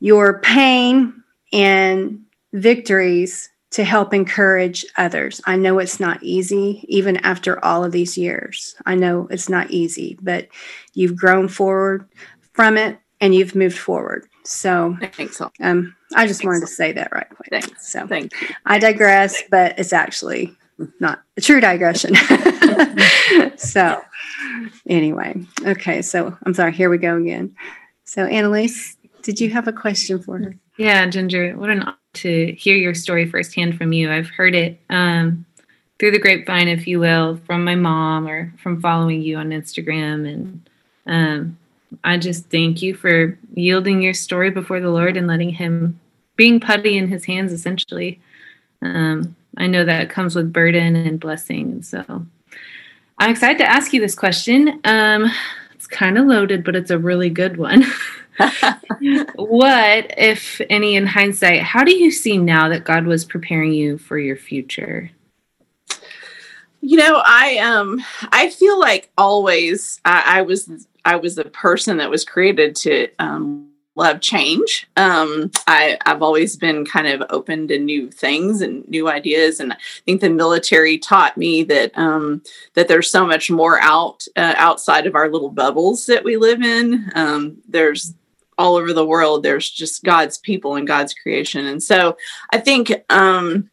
your 0.00 0.40
pain 0.40 1.22
and 1.52 2.20
victories 2.52 3.48
to 3.72 3.84
help 3.84 4.14
encourage 4.14 4.86
others. 4.96 5.40
I 5.44 5.56
know 5.56 5.78
it's 5.78 6.00
not 6.00 6.22
easy, 6.22 6.84
even 6.88 7.18
after 7.18 7.62
all 7.64 7.84
of 7.84 7.92
these 7.92 8.16
years. 8.16 8.74
I 8.86 8.94
know 8.94 9.28
it's 9.30 9.48
not 9.48 9.70
easy, 9.70 10.18
but 10.22 10.48
you've 10.94 11.16
grown 11.16 11.48
forward 11.48 12.08
from 12.52 12.78
it 12.78 12.98
and 13.20 13.34
you've 13.34 13.54
moved 13.54 13.78
forward. 13.78 14.26
So, 14.44 14.96
thanks. 15.12 15.40
Um, 15.60 15.94
I 16.14 16.26
just 16.26 16.44
wanted 16.44 16.60
to 16.60 16.66
say 16.68 16.92
that 16.92 17.12
right 17.12 17.28
quick. 17.28 17.48
Thanks. 17.50 17.92
So, 17.92 18.06
thank 18.06 18.32
you. 18.40 18.48
I 18.64 18.78
digress, 18.78 19.42
but 19.50 19.78
it's 19.78 19.92
actually 19.92 20.56
not 21.00 21.20
a 21.36 21.40
true 21.40 21.60
digression. 21.60 22.14
so, 23.56 24.00
anyway, 24.88 25.36
okay. 25.64 26.02
So, 26.02 26.36
I'm 26.44 26.54
sorry. 26.54 26.72
Here 26.72 26.88
we 26.88 26.98
go 26.98 27.16
again. 27.16 27.56
So, 28.04 28.24
Annalise, 28.24 28.95
did 29.26 29.40
you 29.40 29.50
have 29.50 29.66
a 29.66 29.72
question 29.72 30.22
for 30.22 30.38
her? 30.38 30.54
Yeah, 30.76 31.04
Ginger, 31.06 31.56
what 31.56 31.68
an 31.68 31.82
honor 31.82 31.96
to 32.14 32.52
hear 32.52 32.76
your 32.76 32.94
story 32.94 33.28
firsthand 33.28 33.76
from 33.76 33.92
you. 33.92 34.08
I've 34.08 34.28
heard 34.28 34.54
it 34.54 34.80
um, 34.88 35.44
through 35.98 36.12
the 36.12 36.20
grapevine, 36.20 36.68
if 36.68 36.86
you 36.86 37.00
will, 37.00 37.36
from 37.44 37.64
my 37.64 37.74
mom 37.74 38.28
or 38.28 38.54
from 38.62 38.80
following 38.80 39.22
you 39.22 39.36
on 39.36 39.50
Instagram. 39.50 40.32
And 40.32 40.70
um, 41.06 41.58
I 42.04 42.18
just 42.18 42.50
thank 42.50 42.82
you 42.82 42.94
for 42.94 43.36
yielding 43.52 44.00
your 44.00 44.14
story 44.14 44.50
before 44.50 44.78
the 44.78 44.90
Lord 44.90 45.16
and 45.16 45.26
letting 45.26 45.50
Him 45.50 45.98
being 46.36 46.60
putty 46.60 46.96
in 46.96 47.08
His 47.08 47.24
hands, 47.24 47.52
essentially. 47.52 48.20
Um, 48.80 49.34
I 49.56 49.66
know 49.66 49.84
that 49.84 50.08
comes 50.08 50.36
with 50.36 50.52
burden 50.52 50.94
and 50.94 51.18
blessing. 51.18 51.82
So 51.82 52.24
I'm 53.18 53.30
excited 53.30 53.58
to 53.58 53.68
ask 53.68 53.92
you 53.92 54.00
this 54.00 54.14
question. 54.14 54.80
Um, 54.84 55.28
it's 55.74 55.88
kind 55.88 56.16
of 56.16 56.26
loaded, 56.26 56.62
but 56.62 56.76
it's 56.76 56.92
a 56.92 56.98
really 56.98 57.28
good 57.28 57.56
one. 57.56 57.84
what, 59.36 60.14
if 60.18 60.60
any, 60.68 60.96
in 60.96 61.06
hindsight, 61.06 61.62
how 61.62 61.84
do 61.84 61.94
you 61.94 62.10
see 62.10 62.38
now 62.38 62.68
that 62.68 62.84
God 62.84 63.06
was 63.06 63.24
preparing 63.24 63.72
you 63.72 63.98
for 63.98 64.18
your 64.18 64.36
future? 64.36 65.10
You 66.80 66.98
know, 66.98 67.22
I 67.24 67.58
um 67.58 68.04
I 68.30 68.50
feel 68.50 68.78
like 68.78 69.10
always 69.18 70.00
I, 70.04 70.38
I 70.38 70.42
was 70.42 70.86
I 71.04 71.16
was 71.16 71.36
a 71.36 71.44
person 71.44 71.96
that 71.96 72.10
was 72.10 72.24
created 72.24 72.76
to 72.76 73.08
um 73.18 73.70
love 73.96 74.20
change. 74.20 74.86
Um, 74.96 75.50
I, 75.66 75.98
I've 76.06 76.22
always 76.22 76.56
been 76.56 76.84
kind 76.84 77.08
of 77.08 77.26
open 77.30 77.66
to 77.68 77.78
new 77.78 78.10
things 78.10 78.60
and 78.60 78.86
new 78.88 79.08
ideas, 79.08 79.58
and 79.58 79.72
I 79.72 79.76
think 80.04 80.20
the 80.20 80.30
military 80.30 80.98
taught 80.98 81.36
me 81.36 81.64
that 81.64 81.96
um, 81.98 82.42
that 82.74 82.88
there's 82.88 83.10
so 83.10 83.26
much 83.26 83.50
more 83.50 83.80
out 83.80 84.26
uh, 84.36 84.54
outside 84.56 85.06
of 85.06 85.14
our 85.14 85.28
little 85.28 85.50
bubbles 85.50 86.06
that 86.06 86.22
we 86.22 86.36
live 86.36 86.62
in. 86.62 87.10
Um, 87.14 87.56
there's 87.66 88.14
all 88.58 88.76
over 88.76 88.92
the 88.92 89.06
world. 89.06 89.42
There's 89.42 89.70
just 89.70 90.04
God's 90.04 90.38
people 90.38 90.76
and 90.76 90.86
God's 90.86 91.14
creation, 91.14 91.66
and 91.66 91.82
so 91.82 92.16
I 92.52 92.58
think 92.58 92.92
um, 93.10 93.70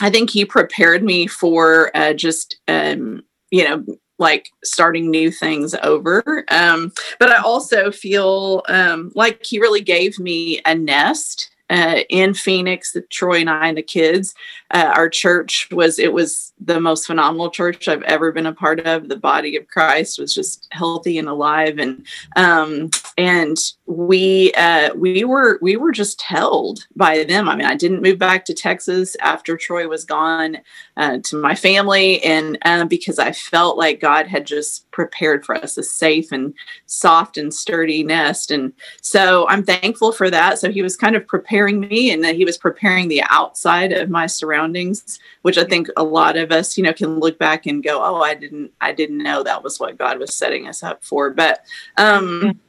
I 0.00 0.10
think 0.10 0.30
He 0.30 0.44
prepared 0.44 1.02
me 1.02 1.26
for 1.26 1.96
uh, 1.96 2.12
just 2.12 2.56
um, 2.68 3.22
you 3.50 3.64
know 3.64 3.84
like 4.18 4.50
starting 4.64 5.10
new 5.10 5.30
things 5.30 5.74
over. 5.82 6.44
Um, 6.48 6.92
but 7.18 7.30
I 7.30 7.42
also 7.42 7.90
feel 7.90 8.62
um, 8.68 9.10
like 9.14 9.44
he 9.44 9.58
really 9.58 9.80
gave 9.80 10.18
me 10.18 10.60
a 10.64 10.74
nest 10.74 11.50
uh, 11.68 12.00
in 12.08 12.34
Phoenix, 12.34 12.92
the 12.92 13.00
Troy 13.02 13.40
and 13.40 13.50
I 13.50 13.68
and 13.68 13.78
the 13.78 13.82
kids. 13.82 14.34
Uh, 14.70 14.92
our 14.94 15.08
church 15.08 15.68
was 15.72 15.98
it 15.98 16.12
was 16.12 16.51
the 16.64 16.80
most 16.80 17.06
phenomenal 17.06 17.50
church 17.50 17.88
I've 17.88 18.02
ever 18.02 18.32
been 18.32 18.46
a 18.46 18.52
part 18.52 18.80
of. 18.80 19.08
The 19.08 19.16
body 19.16 19.56
of 19.56 19.68
Christ 19.68 20.18
was 20.18 20.34
just 20.34 20.68
healthy 20.70 21.18
and 21.18 21.28
alive, 21.28 21.78
and 21.78 22.06
um, 22.36 22.90
and 23.18 23.58
we 23.86 24.52
uh, 24.54 24.94
we 24.94 25.24
were 25.24 25.58
we 25.60 25.76
were 25.76 25.92
just 25.92 26.22
held 26.22 26.86
by 26.94 27.24
them. 27.24 27.48
I 27.48 27.56
mean, 27.56 27.66
I 27.66 27.74
didn't 27.74 28.02
move 28.02 28.18
back 28.18 28.44
to 28.46 28.54
Texas 28.54 29.16
after 29.20 29.56
Troy 29.56 29.88
was 29.88 30.04
gone 30.04 30.58
uh, 30.96 31.18
to 31.24 31.36
my 31.36 31.54
family, 31.54 32.22
and 32.22 32.58
uh, 32.62 32.84
because 32.84 33.18
I 33.18 33.32
felt 33.32 33.76
like 33.76 34.00
God 34.00 34.26
had 34.26 34.46
just 34.46 34.90
prepared 34.90 35.44
for 35.44 35.56
us 35.56 35.76
a 35.76 35.82
safe 35.82 36.32
and 36.32 36.54
soft 36.86 37.36
and 37.36 37.52
sturdy 37.52 38.02
nest, 38.02 38.50
and 38.50 38.72
so 39.00 39.48
I'm 39.48 39.64
thankful 39.64 40.12
for 40.12 40.30
that. 40.30 40.58
So 40.58 40.70
He 40.70 40.82
was 40.82 40.96
kind 40.96 41.16
of 41.16 41.26
preparing 41.26 41.80
me, 41.80 42.10
and 42.10 42.22
that 42.22 42.36
He 42.36 42.44
was 42.44 42.58
preparing 42.58 43.08
the 43.08 43.22
outside 43.28 43.92
of 43.92 44.10
my 44.10 44.26
surroundings, 44.26 45.18
which 45.42 45.58
I 45.58 45.64
think 45.64 45.88
a 45.96 46.04
lot 46.04 46.36
of 46.36 46.51
us, 46.52 46.76
you 46.76 46.84
know, 46.84 46.92
can 46.92 47.18
look 47.18 47.38
back 47.38 47.66
and 47.66 47.82
go, 47.82 48.02
"Oh, 48.02 48.22
I 48.22 48.34
didn't 48.34 48.72
I 48.80 48.92
didn't 48.92 49.18
know 49.18 49.42
that 49.42 49.64
was 49.64 49.80
what 49.80 49.98
God 49.98 50.18
was 50.18 50.34
setting 50.34 50.68
us 50.68 50.82
up 50.82 51.02
for," 51.04 51.30
but 51.30 51.64
um 51.96 52.60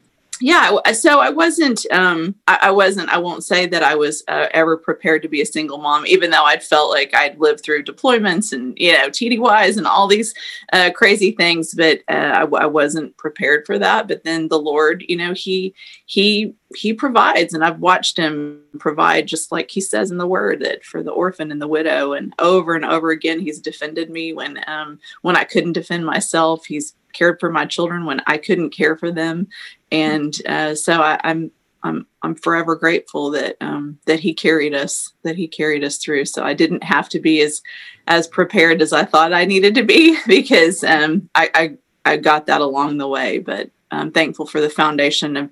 yeah 0.43 0.77
so 0.91 1.21
i 1.21 1.29
wasn't 1.29 1.85
um 1.91 2.35
I, 2.49 2.59
I, 2.63 2.71
wasn't 2.71 3.09
i 3.09 3.17
won't 3.17 3.45
say 3.45 3.65
that 3.65 3.81
i 3.81 3.95
was 3.95 4.25
uh, 4.27 4.47
ever 4.51 4.75
prepared 4.75 5.21
to 5.21 5.29
be 5.29 5.39
a 5.39 5.45
single 5.45 5.77
mom 5.77 6.05
even 6.05 6.31
though 6.31 6.43
i'd 6.43 6.61
felt 6.61 6.91
like 6.91 7.15
i'd 7.15 7.39
lived 7.39 7.63
through 7.63 7.85
deployments 7.85 8.51
and 8.51 8.77
you 8.77 8.91
know 8.91 9.07
tdys 9.07 9.77
and 9.77 9.87
all 9.87 10.05
these 10.05 10.33
uh, 10.73 10.89
crazy 10.93 11.31
things 11.31 11.73
but 11.73 11.99
uh, 12.09 12.45
I, 12.51 12.63
I 12.63 12.65
wasn't 12.65 13.15
prepared 13.15 13.65
for 13.65 13.79
that. 13.79 14.07
But 14.07 14.25
then 14.25 14.49
the 14.49 14.59
lord 14.59 15.05
you 15.07 15.15
know 15.15 15.33
he 15.33 15.73
he 16.05 16.53
he 16.75 16.93
provides 16.93 17.53
and 17.53 17.63
i've 17.63 17.79
watched 17.79 18.17
him 18.17 18.59
provide 18.79 19.27
just 19.27 19.51
like 19.51 19.71
he 19.71 19.79
says 19.79 20.11
in 20.11 20.17
the 20.17 20.27
word 20.27 20.59
that 20.59 20.83
for 20.83 21.03
the 21.03 21.11
orphan 21.11 21.51
and 21.51 21.61
the 21.61 21.67
widow 21.67 22.13
and 22.13 22.33
over 22.39 22.75
and 22.75 22.83
over 22.83 23.11
again 23.11 23.39
he's 23.39 23.59
defended 23.59 24.09
me 24.09 24.33
when 24.33 24.59
um 24.67 24.99
when 25.21 25.37
i 25.37 25.43
couldn't 25.43 25.73
defend 25.73 26.05
myself. 26.05 26.65
He's 26.65 26.95
cared 27.13 27.39
for 27.39 27.51
my 27.51 27.65
children 27.65 28.05
when 28.05 28.21
I 28.27 28.37
couldn't 28.37 28.71
care 28.71 28.97
for 28.97 29.11
them, 29.11 29.47
and 29.91 30.35
uh, 30.47 30.75
so 30.75 31.01
I, 31.01 31.19
I'm 31.23 31.51
I'm 31.83 32.07
I'm 32.21 32.35
forever 32.35 32.75
grateful 32.75 33.29
that 33.31 33.57
um, 33.61 33.99
that 34.05 34.19
he 34.19 34.33
carried 34.33 34.73
us 34.73 35.13
that 35.23 35.35
he 35.35 35.47
carried 35.47 35.83
us 35.83 35.97
through. 35.97 36.25
So 36.25 36.43
I 36.43 36.53
didn't 36.53 36.83
have 36.83 37.09
to 37.09 37.19
be 37.19 37.41
as 37.41 37.61
as 38.07 38.27
prepared 38.27 38.81
as 38.81 38.93
I 38.93 39.03
thought 39.03 39.33
I 39.33 39.45
needed 39.45 39.75
to 39.75 39.83
be 39.83 40.17
because 40.27 40.83
um, 40.83 41.29
I, 41.35 41.49
I, 41.53 41.77
I 42.05 42.17
got 42.17 42.47
that 42.47 42.61
along 42.61 42.97
the 42.97 43.07
way. 43.07 43.39
But 43.39 43.69
I'm 43.91 44.11
thankful 44.11 44.45
for 44.45 44.61
the 44.61 44.69
foundation 44.69 45.37
of 45.37 45.49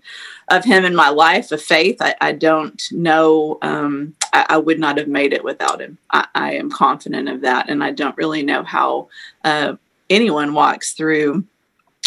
of 0.50 0.66
him 0.66 0.86
in 0.86 0.96
my 0.96 1.10
life 1.10 1.52
of 1.52 1.62
faith. 1.62 1.98
I, 2.02 2.16
I 2.22 2.32
don't 2.32 2.82
know. 2.92 3.58
Um, 3.62 4.16
I, 4.34 4.46
I, 4.50 4.58
would 4.58 4.80
not 4.80 4.98
have 4.98 5.08
made 5.08 5.32
it 5.32 5.44
without 5.46 5.80
him. 5.80 5.98
I, 6.12 6.28
I, 6.36 6.54
am 6.54 6.70
confident 6.70 7.30
of 7.30 7.42
that, 7.42 7.70
and 7.70 7.82
I 7.82 7.92
don't 7.92 8.18
really 8.18 8.44
know 8.44 8.64
how 8.64 9.08
uh, 9.46 9.76
anyone 10.12 10.54
walks 10.54 10.94
through 10.94 11.44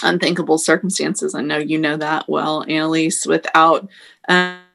unthinkable 0.03 0.59
circumstances. 0.59 1.35
I 1.35 1.41
know 1.41 1.59
you 1.59 1.79
know 1.79 1.97
that 1.97 2.29
well, 2.29 2.65
Annalise, 2.69 3.27
without 3.27 3.89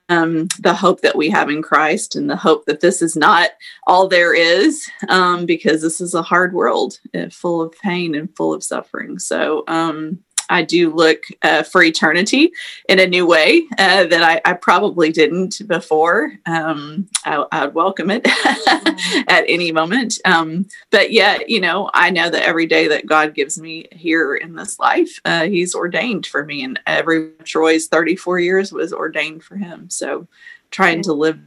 um, 0.09 0.47
the 0.59 0.73
hope 0.73 1.01
that 1.01 1.15
we 1.15 1.29
have 1.29 1.49
in 1.49 1.61
Christ 1.61 2.15
and 2.15 2.29
the 2.29 2.35
hope 2.35 2.65
that 2.65 2.81
this 2.81 3.01
is 3.01 3.15
not 3.15 3.51
all 3.85 4.07
there 4.07 4.33
is, 4.33 4.89
um, 5.07 5.45
because 5.45 5.81
this 5.81 6.01
is 6.01 6.13
a 6.15 6.23
hard 6.23 6.53
world 6.53 6.99
uh, 7.13 7.29
full 7.29 7.61
of 7.61 7.73
pain 7.83 8.15
and 8.15 8.35
full 8.35 8.53
of 8.53 8.63
suffering. 8.63 9.19
So, 9.19 9.63
um, 9.67 10.19
I 10.49 10.63
do 10.63 10.93
look 10.93 11.23
uh, 11.43 11.63
for 11.63 11.83
eternity 11.83 12.51
in 12.87 12.99
a 12.99 13.07
new 13.07 13.25
way 13.25 13.67
uh, 13.77 14.05
that 14.05 14.23
I, 14.23 14.41
I, 14.49 14.53
probably 14.53 15.11
didn't 15.11 15.61
before. 15.67 16.33
Um, 16.45 17.07
I, 17.23 17.65
would 17.65 17.75
welcome 17.75 18.09
it 18.09 18.27
at 19.27 19.45
any 19.47 19.71
moment. 19.71 20.19
Um, 20.25 20.65
but 20.89 21.11
yet, 21.11 21.49
you 21.49 21.61
know, 21.61 21.89
I 21.93 22.09
know 22.09 22.29
that 22.29 22.43
every 22.43 22.65
day 22.65 22.87
that 22.87 23.05
God 23.05 23.35
gives 23.35 23.59
me 23.59 23.87
here 23.91 24.35
in 24.35 24.55
this 24.55 24.79
life, 24.79 25.19
uh, 25.25 25.45
He's 25.45 25.75
ordained 25.75 26.25
for 26.25 26.43
me. 26.43 26.63
And 26.63 26.79
every 26.87 27.31
Troy's 27.43 27.87
34 27.87 28.39
years 28.39 28.71
was 28.71 28.91
ordained 28.91 29.43
for 29.43 29.55
Him. 29.55 29.89
So 29.89 30.27
trying 30.71 31.03
to 31.03 31.13
live 31.13 31.39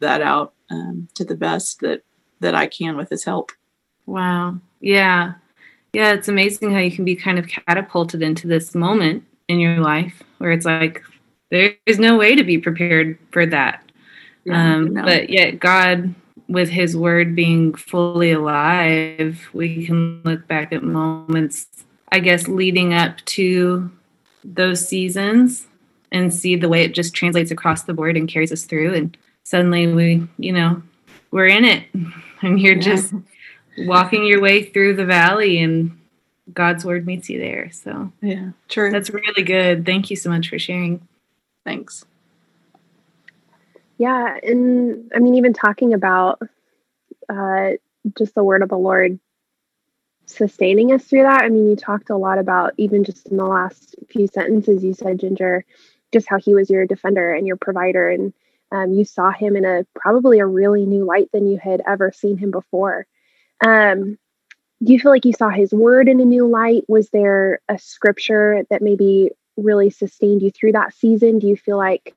that 0.00 0.20
out 0.20 0.54
um, 0.70 1.08
to 1.14 1.24
the 1.24 1.36
best 1.36 1.80
that 1.80 2.02
that 2.40 2.54
I 2.54 2.66
can 2.66 2.96
with 2.96 3.10
His 3.10 3.24
help. 3.24 3.52
Wow. 4.06 4.58
Yeah. 4.80 5.34
Yeah, 5.92 6.12
it's 6.12 6.28
amazing 6.28 6.72
how 6.72 6.80
you 6.80 6.90
can 6.90 7.04
be 7.04 7.16
kind 7.16 7.38
of 7.38 7.48
catapulted 7.48 8.22
into 8.22 8.46
this 8.46 8.74
moment 8.74 9.24
in 9.48 9.58
your 9.58 9.80
life 9.80 10.22
where 10.38 10.52
it's 10.52 10.66
like 10.66 11.02
there 11.50 11.74
is 11.86 11.98
no 11.98 12.16
way 12.16 12.34
to 12.34 12.44
be 12.44 12.58
prepared 12.58 13.18
for 13.30 13.46
that. 13.46 13.82
Yeah, 14.44 14.74
um, 14.74 14.94
no. 14.94 15.02
But 15.02 15.30
yet, 15.30 15.60
God, 15.60 16.14
with 16.48 16.68
His 16.68 16.96
Word 16.96 17.34
being 17.34 17.74
fully 17.74 18.32
alive, 18.32 19.48
we 19.52 19.86
can 19.86 20.22
look 20.24 20.46
back 20.46 20.72
at 20.72 20.82
moments, 20.82 21.66
I 22.12 22.20
guess, 22.20 22.48
leading 22.48 22.94
up 22.94 23.18
to 23.26 23.90
those 24.44 24.86
seasons 24.86 25.66
and 26.10 26.32
see 26.32 26.56
the 26.56 26.68
way 26.68 26.82
it 26.82 26.94
just 26.94 27.14
translates 27.14 27.50
across 27.50 27.82
the 27.82 27.94
board 27.94 28.16
and 28.16 28.28
carries 28.28 28.52
us 28.52 28.64
through. 28.64 28.94
And 28.94 29.16
suddenly 29.44 29.86
we, 29.92 30.26
you 30.38 30.52
know, 30.52 30.82
we're 31.30 31.46
in 31.46 31.64
it 31.64 31.84
and 32.42 32.60
you're 32.60 32.76
yeah. 32.76 32.80
just 32.82 33.14
walking 33.86 34.24
your 34.24 34.40
way 34.40 34.64
through 34.64 34.94
the 34.94 35.04
valley 35.04 35.60
and 35.60 35.98
God's 36.52 36.84
word 36.84 37.06
meets 37.06 37.28
you 37.28 37.38
there. 37.38 37.70
So, 37.72 38.12
yeah, 38.20 38.50
true. 38.68 38.90
That's 38.90 39.10
really 39.10 39.42
good. 39.42 39.84
Thank 39.84 40.10
you 40.10 40.16
so 40.16 40.30
much 40.30 40.48
for 40.48 40.58
sharing. 40.58 41.06
Thanks. 41.64 42.04
Yeah. 43.98 44.38
And 44.42 45.10
I 45.14 45.18
mean, 45.18 45.34
even 45.34 45.52
talking 45.52 45.92
about 45.92 46.40
uh, 47.28 47.72
just 48.16 48.34
the 48.34 48.44
word 48.44 48.62
of 48.62 48.68
the 48.68 48.78
Lord 48.78 49.18
sustaining 50.26 50.92
us 50.92 51.04
through 51.04 51.22
that. 51.22 51.42
I 51.42 51.48
mean, 51.48 51.68
you 51.68 51.76
talked 51.76 52.10
a 52.10 52.16
lot 52.16 52.38
about, 52.38 52.74
even 52.76 53.04
just 53.04 53.26
in 53.28 53.36
the 53.36 53.46
last 53.46 53.96
few 54.08 54.26
sentences, 54.26 54.84
you 54.84 54.94
said, 54.94 55.20
Ginger, 55.20 55.64
just 56.12 56.28
how 56.28 56.38
he 56.38 56.54
was 56.54 56.70
your 56.70 56.86
defender 56.86 57.32
and 57.34 57.46
your 57.46 57.56
provider. 57.56 58.08
And 58.08 58.32
um, 58.70 58.92
you 58.92 59.04
saw 59.04 59.30
him 59.30 59.56
in 59.56 59.64
a 59.64 59.86
probably 59.94 60.38
a 60.38 60.46
really 60.46 60.86
new 60.86 61.04
light 61.04 61.30
than 61.32 61.50
you 61.50 61.58
had 61.58 61.82
ever 61.86 62.12
seen 62.12 62.36
him 62.36 62.50
before. 62.50 63.06
Um, 63.64 64.18
do 64.82 64.92
you 64.92 65.00
feel 65.00 65.10
like 65.10 65.24
you 65.24 65.32
saw 65.32 65.48
his 65.48 65.72
word 65.72 66.08
in 66.08 66.20
a 66.20 66.24
new 66.24 66.46
light? 66.46 66.84
Was 66.88 67.10
there 67.10 67.60
a 67.68 67.78
scripture 67.78 68.64
that 68.70 68.82
maybe 68.82 69.30
really 69.56 69.90
sustained 69.90 70.42
you 70.42 70.50
through 70.50 70.72
that 70.72 70.94
season? 70.94 71.38
Do 71.38 71.48
you 71.48 71.56
feel 71.56 71.76
like 71.76 72.14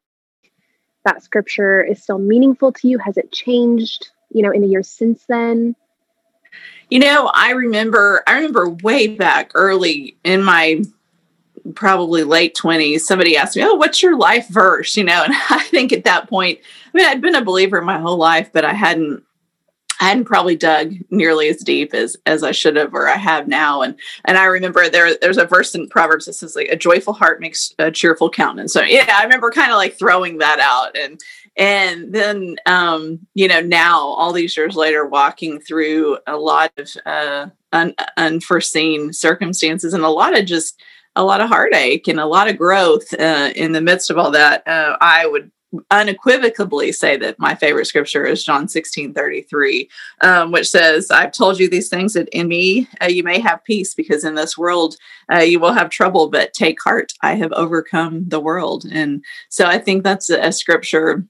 that 1.05 1.23
scripture 1.23 1.81
is 1.81 2.03
still 2.03 2.19
meaningful 2.19 2.71
to 2.73 2.87
you? 2.87 2.99
Has 2.99 3.17
it 3.17 3.31
changed, 3.31 4.09
you 4.29 4.43
know, 4.43 4.51
in 4.51 4.61
the 4.61 4.67
years 4.67 4.87
since 4.87 5.25
then? 5.27 5.75
You 6.89 6.99
know, 6.99 7.31
I 7.33 7.51
remember 7.51 8.23
I 8.27 8.35
remember 8.35 8.69
way 8.69 9.07
back 9.07 9.51
early 9.55 10.17
in 10.23 10.43
my 10.43 10.83
probably 11.75 12.23
late 12.23 12.55
20s 12.55 13.01
somebody 13.01 13.37
asked 13.37 13.55
me 13.55 13.63
oh 13.63 13.75
what's 13.75 14.01
your 14.01 14.17
life 14.17 14.47
verse 14.47 14.97
you 14.97 15.03
know 15.03 15.23
and 15.23 15.33
i 15.51 15.59
think 15.65 15.93
at 15.93 16.05
that 16.05 16.27
point 16.27 16.59
i 16.87 16.97
mean 16.97 17.05
i'd 17.05 17.21
been 17.21 17.35
a 17.35 17.45
believer 17.45 17.81
my 17.81 17.99
whole 17.99 18.17
life 18.17 18.49
but 18.51 18.65
i 18.65 18.73
hadn't 18.73 19.23
I 20.01 20.05
hadn't 20.05 20.25
probably 20.25 20.55
dug 20.55 20.95
nearly 21.11 21.47
as 21.47 21.57
deep 21.57 21.93
as 21.93 22.17
as 22.25 22.43
I 22.43 22.51
should 22.51 22.75
have 22.75 22.93
or 22.93 23.07
I 23.07 23.17
have 23.17 23.47
now. 23.47 23.83
And 23.83 23.97
and 24.25 24.37
I 24.37 24.45
remember 24.45 24.89
there 24.89 25.15
there's 25.15 25.37
a 25.37 25.45
verse 25.45 25.75
in 25.75 25.87
Proverbs 25.87 26.25
that 26.25 26.33
says 26.33 26.55
like 26.55 26.69
a 26.69 26.75
joyful 26.75 27.13
heart 27.13 27.39
makes 27.39 27.73
a 27.77 27.91
cheerful 27.91 28.29
countenance. 28.29 28.73
So 28.73 28.81
yeah, 28.81 29.17
I 29.19 29.23
remember 29.23 29.51
kind 29.51 29.71
of 29.71 29.77
like 29.77 29.97
throwing 29.97 30.39
that 30.39 30.59
out 30.59 30.97
and 30.97 31.21
and 31.55 32.13
then 32.13 32.55
um, 32.65 33.19
you 33.35 33.47
know 33.47 33.61
now 33.61 33.99
all 33.99 34.33
these 34.33 34.57
years 34.57 34.75
later 34.75 35.05
walking 35.05 35.59
through 35.61 36.17
a 36.25 36.35
lot 36.35 36.71
of 36.77 36.89
uh, 37.05 37.47
un- 37.71 37.95
unforeseen 38.17 39.13
circumstances 39.13 39.93
and 39.93 40.03
a 40.03 40.09
lot 40.09 40.37
of 40.37 40.45
just 40.45 40.81
a 41.15 41.23
lot 41.23 41.41
of 41.41 41.49
heartache 41.49 42.07
and 42.07 42.19
a 42.19 42.25
lot 42.25 42.47
of 42.49 42.57
growth 42.57 43.13
uh, 43.19 43.51
in 43.55 43.73
the 43.73 43.81
midst 43.81 44.09
of 44.09 44.17
all 44.17 44.31
that 44.31 44.65
uh, 44.65 44.95
i 45.01 45.25
would 45.25 45.51
unequivocally 45.89 46.91
say 46.91 47.17
that 47.17 47.39
my 47.39 47.55
favorite 47.55 47.85
scripture 47.85 48.25
is 48.25 48.43
John 48.43 48.67
16 48.67 49.13
33, 49.13 49.89
um, 50.21 50.51
which 50.51 50.69
says, 50.69 51.09
I've 51.11 51.31
told 51.31 51.59
you 51.59 51.69
these 51.69 51.89
things 51.89 52.13
that 52.13 52.29
in 52.29 52.47
me 52.47 52.87
uh, 53.01 53.05
you 53.05 53.23
may 53.23 53.39
have 53.39 53.63
peace 53.63 53.93
because 53.93 54.23
in 54.23 54.35
this 54.35 54.57
world 54.57 54.95
uh, 55.31 55.39
you 55.39 55.59
will 55.59 55.73
have 55.73 55.89
trouble, 55.89 56.29
but 56.29 56.53
take 56.53 56.81
heart, 56.81 57.13
I 57.21 57.35
have 57.35 57.51
overcome 57.53 58.27
the 58.27 58.39
world. 58.39 58.85
And 58.91 59.23
so 59.49 59.65
I 59.65 59.77
think 59.77 60.03
that's 60.03 60.29
a, 60.29 60.39
a 60.47 60.51
scripture 60.51 61.25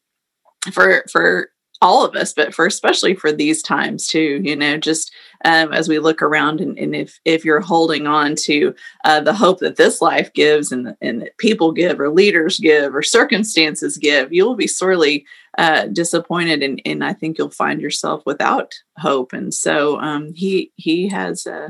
for 0.72 1.04
for 1.12 1.50
all 1.82 2.06
of 2.06 2.16
us, 2.16 2.34
but 2.34 2.54
for 2.54 2.66
especially 2.66 3.16
for 3.16 3.32
these 3.32 3.64
times 3.64 4.08
too, 4.08 4.40
you 4.44 4.56
know, 4.56 4.78
just 4.78 5.12
um, 5.46 5.74
as 5.74 5.90
we 5.90 5.98
look 5.98 6.22
around 6.22 6.62
and, 6.62 6.78
and, 6.78 6.96
if 6.96 7.20
if 7.26 7.44
you're 7.44 7.62
holding 7.62 8.06
on 8.06 8.36
to 8.36 8.76
uh, 9.04 9.20
the 9.20 9.34
hope 9.34 9.60
that 9.60 9.78
this 9.78 10.02
life 10.02 10.32
gives 10.34 10.72
and, 10.72 10.96
and 11.02 11.24
that 11.24 11.38
people 11.38 11.72
give 11.72 12.00
or 12.00 12.10
leaders 12.10 12.60
give 12.60 12.94
or 12.94 13.02
circumstances 13.02 13.98
give, 13.98 14.32
you 14.32 14.46
will 14.46 14.56
be 14.56 14.68
sorely 14.68 15.26
uh, 15.58 15.88
disappointed 15.88 16.62
and, 16.62 16.82
and 16.86 17.04
I 17.04 17.14
think 17.14 17.38
you'll 17.38 17.50
find 17.50 17.82
yourself 17.82 18.22
without 18.26 18.76
hope. 18.98 19.34
And 19.34 19.52
so 19.54 20.00
um, 20.00 20.34
he 20.34 20.72
he 20.76 21.08
has 21.10 21.48
uh, 21.48 21.70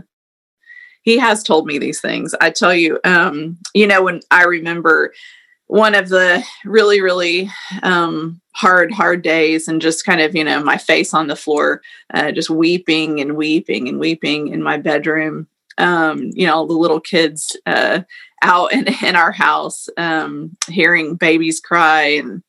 he 1.03 1.17
has 1.17 1.43
told 1.43 1.65
me 1.65 1.77
these 1.77 2.01
things. 2.01 2.35
I 2.41 2.51
tell 2.51 2.75
you, 2.75 2.99
um, 3.03 3.57
you 3.73 3.87
know, 3.87 4.03
when 4.03 4.19
I 4.29 4.43
remember 4.43 5.13
one 5.71 5.95
of 5.95 6.09
the 6.09 6.43
really 6.65 6.99
really 6.99 7.49
um, 7.81 8.41
hard 8.53 8.91
hard 8.91 9.21
days 9.21 9.69
and 9.69 9.81
just 9.81 10.05
kind 10.05 10.19
of 10.19 10.35
you 10.35 10.43
know 10.43 10.61
my 10.61 10.77
face 10.77 11.13
on 11.13 11.27
the 11.27 11.35
floor 11.35 11.81
uh, 12.13 12.29
just 12.29 12.49
weeping 12.49 13.21
and 13.21 13.37
weeping 13.37 13.87
and 13.87 13.97
weeping 13.97 14.49
in 14.49 14.61
my 14.61 14.75
bedroom. 14.75 15.47
Um, 15.77 16.31
you 16.33 16.45
know 16.45 16.67
the 16.67 16.73
little 16.73 16.99
kids 16.99 17.55
uh, 17.65 18.01
out 18.41 18.73
in, 18.73 18.85
in 19.03 19.15
our 19.15 19.31
house 19.31 19.87
um, 19.95 20.57
hearing 20.67 21.15
babies 21.15 21.61
cry 21.61 22.01
and 22.01 22.43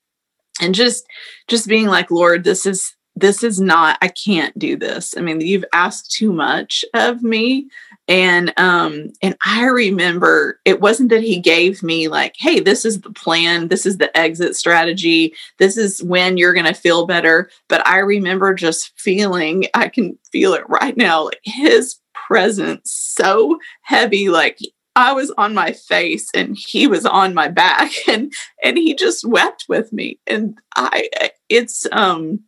and 0.61 0.75
just 0.75 1.07
just 1.47 1.69
being 1.69 1.87
like 1.87 2.11
lord 2.11 2.43
this 2.43 2.67
is 2.67 2.97
this 3.15 3.45
is 3.45 3.61
not 3.61 3.99
i 4.03 4.09
can't 4.09 4.59
do 4.59 4.77
this. 4.77 5.17
I 5.17 5.21
mean 5.21 5.41
you've 5.41 5.65
asked 5.73 6.11
too 6.11 6.33
much 6.33 6.85
of 6.93 7.23
me 7.23 7.69
and 8.09 8.53
um 8.59 9.11
and 9.23 9.37
i 9.45 9.65
remember 9.67 10.61
it 10.65 10.81
wasn't 10.81 11.09
that 11.09 11.23
he 11.23 11.39
gave 11.39 11.83
me 11.83 12.09
like 12.09 12.35
hey 12.39 12.61
this 12.61 12.85
is 12.85 13.01
the 13.01 13.11
plan. 13.11 13.69
This 13.69 13.87
is 13.87 13.99
the 13.99 14.17
exit 14.17 14.57
strategy. 14.57 15.35
This 15.59 15.77
is 15.77 16.03
when 16.03 16.37
you're 16.37 16.55
going 16.55 16.67
to 16.67 16.75
feel 16.75 17.07
better. 17.07 17.51
But 17.69 17.87
i 17.87 17.99
remember 17.99 18.55
just 18.55 18.93
feeling 18.97 19.67
i 19.75 19.89
can 19.89 20.19
feel 20.31 20.55
it 20.55 20.69
right 20.69 20.97
now 20.97 21.25
like 21.25 21.41
his 21.45 21.97
presence 22.29 22.93
so 22.93 23.59
heavy 23.83 24.29
like 24.29 24.59
I 24.95 25.13
was 25.13 25.31
on 25.39 25.55
my 25.55 25.73
face 25.73 26.29
and 26.35 26.57
he 26.57 26.87
was 26.87 27.07
on 27.07 27.35
my 27.35 27.49
back 27.49 27.93
and 28.09 28.33
and 28.63 28.77
he 28.77 28.95
just 28.95 29.27
wept 29.27 29.65
with 29.69 29.93
me. 29.93 30.19
And 30.27 30.59
I 30.77 31.09
it's 31.49 31.87
um 31.93 32.41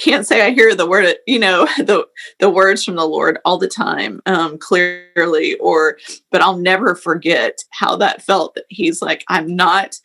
can't 0.00 0.26
say 0.26 0.44
I 0.44 0.50
hear 0.50 0.74
the 0.74 0.86
word, 0.86 1.14
you 1.26 1.38
know, 1.38 1.66
the 1.78 2.06
the 2.38 2.50
words 2.50 2.84
from 2.84 2.96
the 2.96 3.06
Lord 3.06 3.38
all 3.44 3.58
the 3.58 3.68
time, 3.68 4.20
um, 4.26 4.58
clearly, 4.58 5.56
or 5.56 5.98
but 6.30 6.42
I'll 6.42 6.56
never 6.56 6.94
forget 6.94 7.58
how 7.70 7.96
that 7.96 8.22
felt. 8.22 8.54
That 8.54 8.64
He's 8.68 9.02
like, 9.02 9.24
I'm 9.28 9.54
not, 9.54 9.96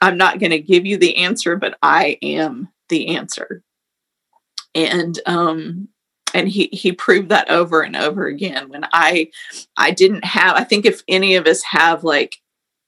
I'm 0.00 0.16
not 0.16 0.38
to 0.40 0.58
give 0.58 0.86
you 0.86 0.96
the 0.96 1.16
answer, 1.18 1.56
but 1.56 1.78
I 1.82 2.18
am 2.22 2.68
the 2.88 3.16
answer. 3.16 3.62
And 4.74 5.20
um, 5.26 5.88
and 6.32 6.48
he 6.48 6.68
he 6.72 6.92
proved 6.92 7.28
that 7.28 7.50
over 7.50 7.82
and 7.82 7.96
over 7.96 8.26
again. 8.26 8.68
When 8.68 8.86
I 8.92 9.30
I 9.76 9.92
didn't 9.92 10.24
have, 10.24 10.56
I 10.56 10.64
think 10.64 10.84
if 10.84 11.02
any 11.06 11.36
of 11.36 11.46
us 11.46 11.62
have 11.62 12.02
like 12.02 12.36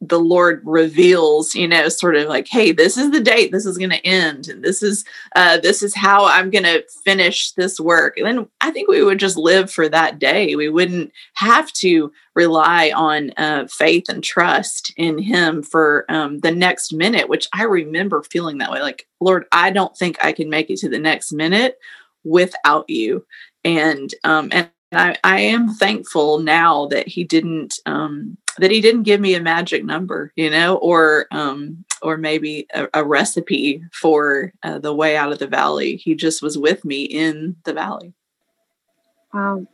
the 0.00 0.20
Lord 0.20 0.60
reveals, 0.64 1.54
you 1.54 1.66
know, 1.66 1.88
sort 1.88 2.16
of 2.16 2.28
like, 2.28 2.48
hey, 2.48 2.70
this 2.72 2.98
is 2.98 3.10
the 3.10 3.20
date 3.20 3.50
this 3.50 3.64
is 3.64 3.78
going 3.78 3.90
to 3.90 4.06
end, 4.06 4.48
and 4.48 4.62
this 4.62 4.82
is 4.82 5.04
uh, 5.34 5.58
this 5.58 5.82
is 5.82 5.94
how 5.94 6.26
I'm 6.26 6.50
going 6.50 6.64
to 6.64 6.84
finish 7.04 7.52
this 7.52 7.80
work. 7.80 8.18
And 8.18 8.26
then 8.26 8.48
I 8.60 8.70
think 8.70 8.88
we 8.88 9.02
would 9.02 9.18
just 9.18 9.36
live 9.36 9.70
for 9.70 9.88
that 9.88 10.18
day. 10.18 10.54
We 10.54 10.68
wouldn't 10.68 11.12
have 11.34 11.72
to 11.74 12.12
rely 12.34 12.92
on 12.94 13.32
uh, 13.38 13.66
faith 13.68 14.04
and 14.08 14.22
trust 14.22 14.92
in 14.98 15.18
Him 15.18 15.62
for 15.62 16.04
um, 16.10 16.40
the 16.40 16.52
next 16.52 16.92
minute. 16.92 17.28
Which 17.28 17.48
I 17.54 17.62
remember 17.64 18.22
feeling 18.22 18.58
that 18.58 18.70
way, 18.70 18.82
like, 18.82 19.06
Lord, 19.20 19.46
I 19.50 19.70
don't 19.70 19.96
think 19.96 20.22
I 20.22 20.32
can 20.32 20.50
make 20.50 20.68
it 20.68 20.78
to 20.80 20.90
the 20.90 20.98
next 20.98 21.32
minute 21.32 21.78
without 22.22 22.90
you. 22.90 23.24
And 23.64 24.14
um, 24.24 24.50
and 24.52 24.68
I, 24.96 25.16
I 25.24 25.40
am 25.40 25.74
thankful 25.74 26.38
now 26.38 26.86
that 26.86 27.08
He 27.08 27.24
didn't. 27.24 27.80
Um, 27.86 28.38
that 28.58 28.70
he 28.70 28.80
didn't 28.80 29.02
give 29.02 29.20
me 29.20 29.34
a 29.34 29.42
magic 29.42 29.84
number, 29.84 30.32
you 30.36 30.50
know, 30.50 30.76
or 30.76 31.26
um, 31.30 31.84
or 32.02 32.16
maybe 32.16 32.66
a, 32.74 32.88
a 32.94 33.04
recipe 33.04 33.82
for 33.92 34.52
uh, 34.62 34.78
the 34.78 34.94
way 34.94 35.16
out 35.16 35.32
of 35.32 35.38
the 35.38 35.46
valley. 35.46 35.96
He 35.96 36.14
just 36.14 36.42
was 36.42 36.56
with 36.56 36.84
me 36.84 37.04
in 37.04 37.56
the 37.64 37.72
valley. 37.72 38.14
Wow, 39.32 39.66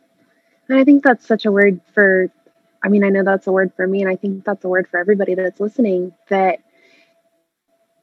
and 0.68 0.78
I 0.78 0.84
think 0.84 1.04
that's 1.04 1.26
such 1.26 1.46
a 1.46 1.52
word 1.52 1.80
for. 1.94 2.30
I 2.84 2.88
mean, 2.88 3.04
I 3.04 3.10
know 3.10 3.22
that's 3.22 3.46
a 3.46 3.52
word 3.52 3.72
for 3.76 3.86
me, 3.86 4.00
and 4.00 4.10
I 4.10 4.16
think 4.16 4.44
that's 4.44 4.64
a 4.64 4.68
word 4.68 4.88
for 4.88 4.98
everybody 4.98 5.34
that's 5.34 5.60
listening. 5.60 6.12
That 6.28 6.58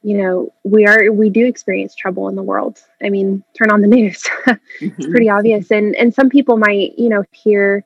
you 0.02 0.16
know 0.16 0.52
we 0.64 0.86
are 0.86 1.12
we 1.12 1.28
do 1.28 1.46
experience 1.46 1.94
trouble 1.94 2.28
in 2.28 2.34
the 2.34 2.42
world 2.42 2.82
i 3.02 3.10
mean 3.10 3.42
turn 3.54 3.70
on 3.70 3.82
the 3.82 3.86
news 3.86 4.22
it's 4.46 4.60
mm-hmm. 4.80 5.10
pretty 5.10 5.28
obvious 5.28 5.70
and 5.70 5.94
and 5.96 6.14
some 6.14 6.30
people 6.30 6.56
might 6.56 6.98
you 6.98 7.08
know 7.08 7.22
hear 7.32 7.84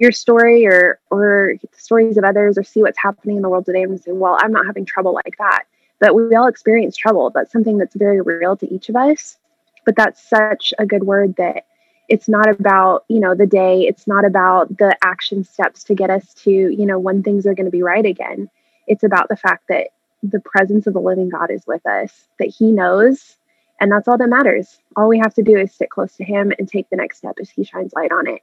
your 0.00 0.12
story 0.12 0.66
or 0.66 0.98
or 1.10 1.54
the 1.60 1.68
stories 1.78 2.16
of 2.16 2.24
others 2.24 2.58
or 2.58 2.62
see 2.62 2.82
what's 2.82 2.98
happening 2.98 3.36
in 3.36 3.42
the 3.42 3.48
world 3.48 3.66
today 3.66 3.82
and 3.82 4.00
say, 4.00 4.12
well, 4.12 4.38
I'm 4.40 4.52
not 4.52 4.66
having 4.66 4.84
trouble 4.84 5.14
like 5.14 5.36
that. 5.38 5.64
But 6.00 6.14
we 6.14 6.34
all 6.34 6.46
experience 6.46 6.96
trouble. 6.96 7.30
That's 7.30 7.52
something 7.52 7.78
that's 7.78 7.94
very 7.94 8.20
real 8.20 8.56
to 8.56 8.72
each 8.72 8.88
of 8.88 8.96
us. 8.96 9.38
But 9.84 9.96
that's 9.96 10.28
such 10.28 10.74
a 10.78 10.86
good 10.86 11.04
word 11.04 11.36
that 11.36 11.66
it's 12.08 12.28
not 12.28 12.48
about, 12.48 13.04
you 13.08 13.20
know, 13.20 13.34
the 13.34 13.46
day. 13.46 13.82
It's 13.82 14.06
not 14.06 14.24
about 14.24 14.76
the 14.76 14.96
action 15.02 15.44
steps 15.44 15.84
to 15.84 15.94
get 15.94 16.10
us 16.10 16.34
to, 16.44 16.50
you 16.50 16.86
know, 16.86 16.98
when 16.98 17.22
things 17.22 17.46
are 17.46 17.54
going 17.54 17.66
to 17.66 17.70
be 17.70 17.82
right 17.82 18.04
again. 18.04 18.50
It's 18.86 19.04
about 19.04 19.28
the 19.28 19.36
fact 19.36 19.64
that 19.68 19.88
the 20.30 20.40
presence 20.40 20.86
of 20.86 20.94
the 20.94 21.00
living 21.00 21.28
God 21.28 21.50
is 21.50 21.64
with 21.66 21.86
us, 21.86 22.28
that 22.38 22.48
He 22.48 22.72
knows. 22.72 23.36
And 23.80 23.90
that's 23.90 24.08
all 24.08 24.18
that 24.18 24.28
matters. 24.28 24.78
All 24.96 25.08
we 25.08 25.18
have 25.18 25.34
to 25.34 25.42
do 25.42 25.56
is 25.56 25.72
sit 25.74 25.90
close 25.90 26.16
to 26.16 26.24
Him 26.24 26.52
and 26.58 26.68
take 26.68 26.88
the 26.90 26.96
next 26.96 27.18
step 27.18 27.36
as 27.40 27.50
He 27.50 27.64
shines 27.64 27.92
light 27.94 28.12
on 28.12 28.26
it 28.26 28.42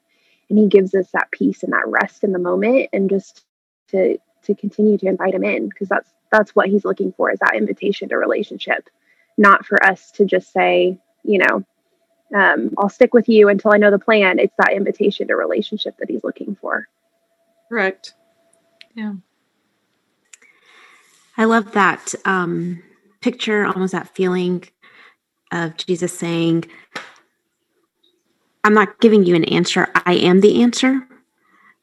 and 0.52 0.60
he 0.60 0.68
gives 0.68 0.94
us 0.94 1.10
that 1.14 1.32
peace 1.32 1.64
and 1.64 1.74
that 1.74 1.88
rest 1.88 2.24
in 2.24 2.34
the 2.34 2.40
moment 2.40 2.90
and 2.94 3.10
just 3.10 3.46
to 3.88 4.18
to 4.44 4.54
continue 4.54 4.98
to 4.98 5.08
invite 5.08 5.34
him 5.34 5.44
in 5.44 5.70
because 5.70 5.88
that's 5.88 6.12
that's 6.32 6.56
what 6.56 6.68
he's 6.68 6.86
looking 6.86 7.14
for 7.14 7.32
is 7.32 7.40
that 7.40 7.56
invitation 7.56 8.10
to 8.10 8.18
relationship 8.18 8.90
not 9.38 9.66
for 9.66 9.84
us 9.84 10.12
to 10.12 10.26
just 10.26 10.52
say, 10.52 11.00
you 11.24 11.40
know, 11.40 11.64
um, 12.36 12.72
I'll 12.78 12.90
stick 12.90 13.14
with 13.14 13.30
you 13.30 13.48
until 13.48 13.74
I 13.74 13.78
know 13.78 13.90
the 13.90 13.98
plan. 13.98 14.40
It's 14.40 14.54
that 14.58 14.74
invitation 14.74 15.30
to 15.30 15.36
relationship 15.36 15.96
that 15.98 16.10
he's 16.10 16.24
looking 16.24 16.56
for. 16.60 16.88
Correct. 17.70 18.14
Yeah. 18.94 19.14
I 21.42 21.46
love 21.46 21.72
that 21.72 22.14
um, 22.26 22.84
picture, 23.20 23.66
almost 23.66 23.94
that 23.94 24.14
feeling 24.14 24.64
of 25.52 25.76
Jesus 25.76 26.16
saying, 26.16 26.66
I'm 28.64 28.76
not 28.76 29.00
giving 29.00 29.26
you 29.26 29.34
an 29.34 29.46
answer, 29.46 29.88
I 30.06 30.14
am 30.14 30.42
the 30.42 30.62
answer. 30.62 31.02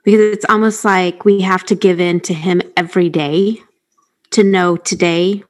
Because 0.05 0.21
it's 0.21 0.45
almost 0.49 0.85
like 0.85 1.25
we 1.25 1.41
have 1.41 1.65
to 1.65 1.75
give 1.75 1.99
in 1.99 2.21
to 2.21 2.35
Him 2.35 2.63
every 2.77 3.09
day 3.09 3.61
to 4.31 4.45
know 4.45 4.77
today, 4.77 5.43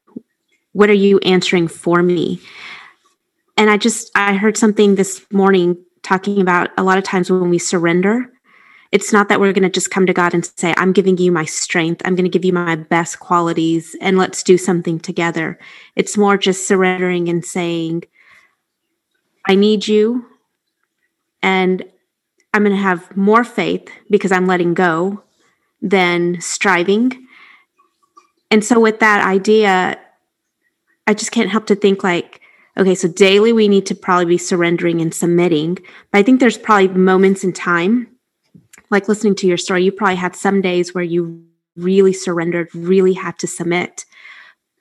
what 0.73 0.89
are 0.89 0.95
you 0.95 1.19
answering 1.19 1.69
for 1.69 2.03
me? 2.03 2.41
And 3.59 3.69
I 3.69 3.77
just, 3.77 4.11
I 4.15 4.37
heard 4.37 4.57
something 4.57 4.95
this 4.95 5.23
morning 5.31 5.77
talking 6.03 6.41
about 6.41 6.71
a 6.79 6.83
lot 6.83 6.97
of 6.97 7.05
times 7.05 7.31
when 7.31 7.51
we 7.51 7.59
surrender, 7.59 8.33
it's 8.91 9.13
not 9.13 9.29
that 9.29 9.41
we're 9.41 9.53
going 9.53 9.65
to 9.65 9.69
just 9.69 9.91
come 9.91 10.07
to 10.07 10.15
God 10.15 10.33
and 10.33 10.45
say, 10.57 10.73
I'm 10.77 10.93
giving 10.93 11.19
you 11.19 11.31
my 11.31 11.45
strength. 11.45 12.01
I'm 12.05 12.15
going 12.15 12.25
to 12.25 12.31
give 12.31 12.45
you 12.45 12.53
my 12.53 12.77
best 12.77 13.21
qualities 13.21 13.95
and 14.01 14.17
let's 14.17 14.43
do 14.43 14.57
something 14.57 14.99
together. 14.99 15.59
It's 15.95 16.17
more 16.17 16.39
just 16.39 16.67
surrendering 16.67 17.29
and 17.29 17.45
saying, 17.45 18.05
I 19.47 19.55
need 19.55 19.87
you. 19.87 20.27
And 21.43 21.85
I'm 22.55 22.65
going 22.65 22.75
to 22.75 22.83
have 22.83 23.15
more 23.17 23.45
faith 23.45 23.91
because 24.11 24.33
I'm 24.33 24.47
letting 24.47 24.75
go 24.75 25.23
than 25.83 26.41
striving. 26.41 27.27
And 28.51 28.65
so, 28.65 28.81
with 28.81 29.01
that 29.01 29.27
idea, 29.27 29.99
I 31.07 31.15
just 31.15 31.31
can't 31.31 31.51
help 31.51 31.67
to 31.67 31.77
think 31.77 32.03
like, 32.03 32.41
okay, 32.77 32.95
so 32.95 33.09
daily 33.09 33.53
we 33.53 33.69
need 33.69 33.87
to 33.87 33.95
probably 33.95 34.25
be 34.25 34.39
surrendering 34.39 35.01
and 35.01 35.15
submitting. 35.15 35.75
But 36.11 36.19
I 36.19 36.23
think 36.23 36.41
there's 36.41 36.59
probably 36.59 36.89
moments 36.89 37.45
in 37.45 37.53
time 37.53 38.09
like 38.91 39.09
listening 39.09 39.35
to 39.37 39.47
your 39.47 39.57
story, 39.57 39.85
you 39.85 39.93
probably 39.93 40.17
had 40.17 40.37
some 40.37 40.61
days 40.61 40.95
where 40.95 41.05
you 41.05 41.45
really 41.77 42.13
surrendered, 42.13 42.75
really 42.75 43.15
had 43.15 43.39
to 43.39 43.47
submit. 43.47 44.05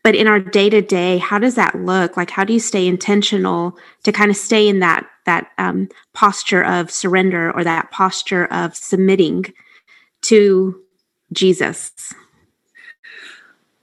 But 0.04 0.15
in 0.15 0.28
our 0.28 0.39
day 0.39 0.70
to 0.70 0.82
day, 0.82 1.17
how 1.17 1.38
does 1.38 1.56
that 1.56 1.76
look? 1.76 2.15
Like, 2.15 2.30
how 2.30 2.43
do 2.43 2.54
you 2.54 2.60
stay 2.60 2.88
intentional 2.88 3.78
to 4.04 4.12
kind 4.12 4.32
of 4.32 4.38
stay 4.38 4.67
in 4.67 4.80
that 4.80 5.06
that 5.26 5.52
um, 5.58 5.89
posture 6.13 6.63
of 6.63 6.89
surrender 6.89 7.52
or 7.52 7.63
that 7.63 7.91
posture 7.91 8.46
of 8.46 8.76
submitting 8.76 9.46
to 10.22 10.82
Jesus? 11.34 12.13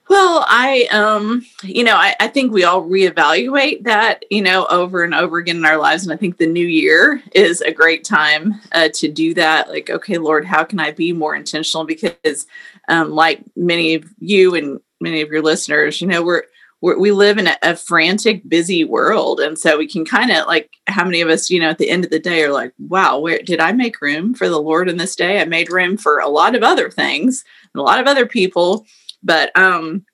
Well, 0.09 0.45
I, 0.47 0.87
um, 0.91 1.47
you 1.63 1.83
know, 1.83 1.97
I, 1.97 2.15
I, 2.21 2.29
think 2.29 2.53
we 2.53 2.65
all 2.65 2.85
reevaluate 2.85 3.85
that, 3.85 4.25
you 4.31 4.43
know, 4.43 4.67
over 4.67 5.03
and 5.03 5.15
over 5.15 5.39
again 5.39 5.57
in 5.57 5.65
our 5.65 5.79
lives. 5.79 6.05
And 6.05 6.13
I 6.13 6.17
think 6.17 6.37
the 6.37 6.47
new 6.47 6.67
year 6.67 7.23
is 7.35 7.63
a 7.63 7.73
great 7.73 8.05
time 8.05 8.61
uh, 8.73 8.91
to 8.95 9.09
do 9.09 9.33
that. 9.35 9.71
Like, 9.71 9.89
okay, 9.89 10.19
Lord, 10.19 10.45
how 10.45 10.63
can 10.63 10.79
I 10.79 10.91
be 10.91 11.13
more 11.13 11.35
intentional? 11.35 11.87
Because, 11.87 12.47
um, 12.89 13.13
like 13.13 13.43
many 13.57 13.95
of 13.95 14.05
you 14.19 14.55
and 14.55 14.79
many 15.01 15.23
of 15.23 15.31
your 15.31 15.43
listeners, 15.43 16.03
you 16.03 16.07
know, 16.07 16.23
we're, 16.23 16.43
we're 16.83 16.99
we 16.99 17.11
live 17.11 17.39
in 17.39 17.47
a, 17.47 17.57
a 17.63 17.75
frantic, 17.75 18.47
busy 18.47 18.85
world. 18.85 19.41
And 19.41 19.59
so 19.59 19.79
we 19.79 19.89
can 19.89 20.05
kind 20.05 20.31
of 20.31 20.47
like, 20.47 20.71
how 20.87 21.05
many 21.05 21.23
of 21.23 21.31
us, 21.31 21.49
you 21.49 21.59
know, 21.59 21.71
at 21.71 21.79
the 21.79 21.89
end 21.89 22.05
of 22.05 22.11
the 22.11 22.19
day 22.19 22.43
are 22.43 22.53
like, 22.53 22.75
wow, 22.79 23.19
where 23.19 23.39
did 23.39 23.59
I 23.59 23.73
make 23.73 24.03
room 24.03 24.35
for 24.35 24.51
the 24.51 24.61
Lord 24.61 24.91
in 24.91 24.99
this 24.99 25.17
day? 25.17 25.41
I 25.41 25.47
made 25.47 25.73
room 25.73 25.97
for 25.97 26.19
a 26.19 26.29
lot 26.29 26.55
of 26.55 26.63
other 26.63 26.91
things 26.91 27.43
and 27.73 27.81
a 27.81 27.85
lot 27.85 28.01
of 28.01 28.07
other 28.07 28.27
people 28.27 28.85
but 29.25 29.57
um, 29.59 30.05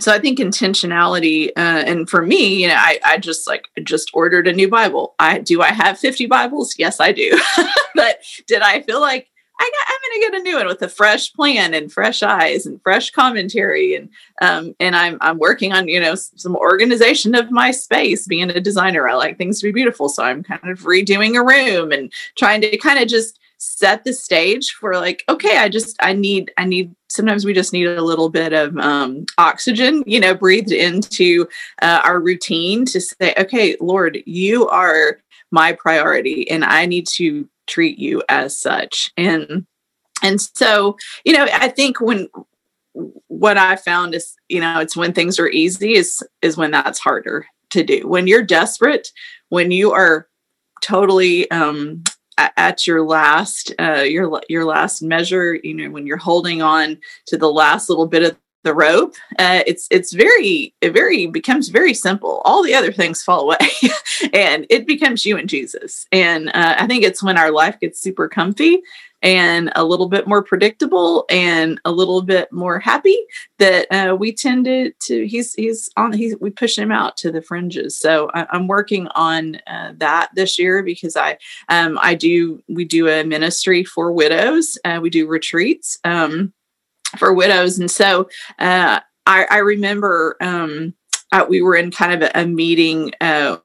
so 0.00 0.12
I 0.12 0.18
think 0.18 0.38
intentionality, 0.38 1.48
uh, 1.56 1.84
and 1.86 2.08
for 2.08 2.22
me, 2.22 2.62
you 2.62 2.68
know, 2.68 2.76
I, 2.76 2.98
I 3.04 3.18
just 3.18 3.46
like 3.46 3.68
just 3.82 4.10
ordered 4.12 4.48
a 4.48 4.52
new 4.52 4.68
Bible. 4.68 5.14
I 5.18 5.38
do 5.38 5.62
I 5.62 5.68
have 5.68 5.98
50 5.98 6.26
Bibles? 6.26 6.74
Yes, 6.78 7.00
I 7.00 7.12
do. 7.12 7.38
but 7.94 8.18
did 8.46 8.62
I 8.62 8.82
feel 8.82 9.00
like 9.00 9.28
I 9.60 9.70
I'm 9.88 10.10
going 10.10 10.20
to 10.20 10.30
get 10.30 10.40
a 10.40 10.42
new 10.42 10.56
one 10.56 10.66
with 10.66 10.82
a 10.82 10.88
fresh 10.88 11.32
plan 11.34 11.74
and 11.74 11.92
fresh 11.92 12.22
eyes 12.22 12.64
and 12.64 12.82
fresh 12.82 13.10
commentary, 13.10 13.94
and 13.94 14.08
um, 14.40 14.74
and 14.80 14.96
I'm 14.96 15.18
I'm 15.20 15.38
working 15.38 15.72
on 15.72 15.86
you 15.86 16.00
know 16.00 16.14
some 16.14 16.56
organization 16.56 17.34
of 17.34 17.50
my 17.50 17.70
space. 17.70 18.26
Being 18.26 18.50
a 18.50 18.60
designer, 18.60 19.06
I 19.06 19.14
like 19.14 19.36
things 19.36 19.60
to 19.60 19.66
be 19.66 19.72
beautiful, 19.72 20.08
so 20.08 20.22
I'm 20.22 20.42
kind 20.42 20.70
of 20.70 20.80
redoing 20.80 21.36
a 21.36 21.44
room 21.44 21.92
and 21.92 22.10
trying 22.36 22.62
to 22.62 22.76
kind 22.78 22.98
of 22.98 23.08
just 23.08 23.38
set 23.62 24.04
the 24.04 24.12
stage 24.12 24.70
for 24.80 24.94
like 24.94 25.22
okay 25.28 25.58
i 25.58 25.68
just 25.68 25.94
i 26.00 26.12
need 26.12 26.50
i 26.56 26.64
need 26.64 26.94
sometimes 27.08 27.44
we 27.44 27.52
just 27.52 27.72
need 27.72 27.86
a 27.86 28.02
little 28.02 28.30
bit 28.30 28.52
of 28.52 28.76
um, 28.78 29.26
oxygen 29.36 30.02
you 30.06 30.18
know 30.18 30.34
breathed 30.34 30.72
into 30.72 31.46
uh, 31.82 32.00
our 32.04 32.20
routine 32.20 32.84
to 32.86 33.00
say 33.00 33.34
okay 33.36 33.76
lord 33.80 34.18
you 34.24 34.66
are 34.68 35.20
my 35.50 35.72
priority 35.72 36.50
and 36.50 36.64
i 36.64 36.86
need 36.86 37.06
to 37.06 37.48
treat 37.70 37.98
you 37.98 38.22
as 38.28 38.58
such. 38.58 39.10
And 39.16 39.66
and 40.22 40.38
so 40.38 40.96
you 41.24 41.32
know 41.32 41.46
i 41.50 41.68
think 41.68 41.98
when 41.98 42.28
what 43.28 43.56
i 43.56 43.74
found 43.74 44.14
is 44.14 44.34
you 44.50 44.60
know 44.60 44.80
it's 44.80 44.94
when 44.94 45.14
things 45.14 45.38
are 45.38 45.48
easy 45.48 45.94
is 45.94 46.22
is 46.42 46.58
when 46.58 46.72
that's 46.72 46.98
harder 46.98 47.46
to 47.70 47.84
do. 47.84 48.06
When 48.06 48.26
you're 48.26 48.42
desperate 48.42 49.08
when 49.48 49.70
you 49.70 49.92
are 49.92 50.28
totally 50.82 51.50
um 51.50 52.02
at 52.56 52.86
your 52.86 53.04
last 53.04 53.72
uh, 53.78 54.04
your 54.06 54.40
your 54.48 54.64
last 54.64 55.02
measure 55.02 55.58
you 55.62 55.74
know 55.74 55.90
when 55.90 56.06
you're 56.06 56.16
holding 56.16 56.62
on 56.62 56.98
to 57.26 57.36
the 57.36 57.50
last 57.50 57.88
little 57.88 58.06
bit 58.06 58.22
of 58.22 58.36
the 58.62 58.74
rope 58.74 59.14
uh, 59.38 59.62
it's 59.66 59.88
it's 59.90 60.12
very 60.12 60.74
it 60.80 60.92
very 60.92 61.26
becomes 61.26 61.68
very 61.68 61.94
simple. 61.94 62.42
All 62.44 62.62
the 62.62 62.74
other 62.74 62.92
things 62.92 63.22
fall 63.22 63.40
away 63.42 63.56
and 64.34 64.66
it 64.68 64.86
becomes 64.86 65.24
you 65.24 65.38
and 65.38 65.48
jesus. 65.48 66.06
And 66.12 66.48
uh, 66.50 66.74
i 66.78 66.86
think 66.86 67.04
it's 67.04 67.22
when 67.22 67.38
our 67.38 67.50
life 67.50 67.80
gets 67.80 68.00
super 68.00 68.28
comfy 68.28 68.82
and 69.22 69.72
a 69.76 69.84
little 69.84 70.08
bit 70.08 70.26
more 70.26 70.42
predictable 70.42 71.24
and 71.30 71.80
a 71.84 71.92
little 71.92 72.22
bit 72.22 72.50
more 72.52 72.78
happy 72.78 73.16
that 73.58 73.86
uh, 73.90 74.14
we 74.14 74.32
tend 74.32 74.64
to, 74.64 75.26
he's 75.26 75.54
he's 75.54 75.90
on 75.96 76.12
he's 76.12 76.36
we 76.40 76.50
push 76.50 76.76
him 76.76 76.90
out 76.90 77.16
to 77.18 77.30
the 77.30 77.42
fringes. 77.42 77.98
So 77.98 78.30
I, 78.34 78.46
am 78.56 78.66
working 78.68 79.08
on 79.08 79.56
uh, 79.66 79.92
that 79.98 80.30
this 80.34 80.58
year 80.58 80.82
because 80.82 81.16
i 81.16 81.36
um 81.68 81.98
i 82.02 82.14
do 82.14 82.62
we 82.68 82.84
do 82.84 83.08
a 83.08 83.24
ministry 83.24 83.84
for 83.84 84.12
widows 84.12 84.78
uh, 84.84 84.98
we 85.02 85.10
do 85.10 85.26
retreats 85.26 85.98
um 86.04 86.52
for 87.18 87.32
widows. 87.34 87.78
And 87.78 87.90
so 87.90 88.28
uh 88.58 89.00
i 89.26 89.46
i 89.50 89.58
remember 89.58 90.36
um 90.40 90.94
uh, 91.32 91.46
we 91.48 91.62
were 91.62 91.76
in 91.76 91.90
kind 91.90 92.12
of 92.12 92.22
a, 92.22 92.40
a 92.40 92.46
meeting 92.46 93.12
uh, 93.20 93.56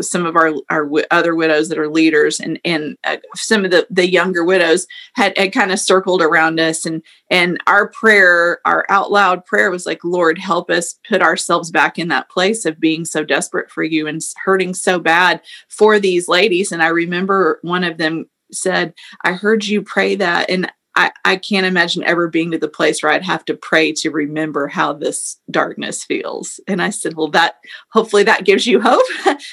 some 0.00 0.24
of 0.24 0.36
our 0.36 0.52
our 0.70 0.88
other 1.10 1.34
widows 1.34 1.68
that 1.68 1.78
are 1.78 1.88
leaders 1.88 2.40
and 2.40 2.58
and 2.64 2.96
uh, 3.04 3.16
some 3.34 3.64
of 3.64 3.70
the 3.70 3.86
the 3.90 4.08
younger 4.08 4.44
widows 4.44 4.86
had, 5.14 5.36
had 5.36 5.52
kind 5.52 5.72
of 5.72 5.78
circled 5.78 6.22
around 6.22 6.58
us 6.58 6.86
and 6.86 7.02
and 7.30 7.58
our 7.66 7.88
prayer 7.88 8.60
our 8.64 8.86
out 8.88 9.10
loud 9.10 9.44
prayer 9.44 9.70
was 9.70 9.84
like 9.84 10.02
lord 10.04 10.38
help 10.38 10.70
us 10.70 10.98
put 11.06 11.22
ourselves 11.22 11.70
back 11.70 11.98
in 11.98 12.08
that 12.08 12.30
place 12.30 12.64
of 12.64 12.80
being 12.80 13.04
so 13.04 13.24
desperate 13.24 13.70
for 13.70 13.82
you 13.82 14.06
and 14.06 14.22
hurting 14.44 14.74
so 14.74 14.98
bad 14.98 15.40
for 15.68 15.98
these 15.98 16.28
ladies. 16.28 16.72
And 16.72 16.82
i 16.82 16.88
remember 16.88 17.58
one 17.62 17.84
of 17.84 17.98
them 17.98 18.26
said 18.52 18.94
i 19.24 19.32
heard 19.32 19.64
you 19.64 19.82
pray 19.82 20.14
that 20.14 20.48
and 20.50 20.70
I, 20.94 21.10
I 21.24 21.36
can't 21.36 21.66
imagine 21.66 22.04
ever 22.04 22.28
being 22.28 22.50
to 22.50 22.58
the 22.58 22.68
place 22.68 23.02
where 23.02 23.12
I'd 23.12 23.24
have 23.24 23.44
to 23.46 23.54
pray 23.54 23.92
to 23.94 24.10
remember 24.10 24.68
how 24.68 24.92
this 24.92 25.38
darkness 25.50 26.04
feels. 26.04 26.60
And 26.68 26.82
I 26.82 26.90
said, 26.90 27.14
well, 27.14 27.28
that 27.28 27.56
hopefully 27.92 28.24
that 28.24 28.44
gives 28.44 28.66
you 28.66 28.80
hope 28.84 29.06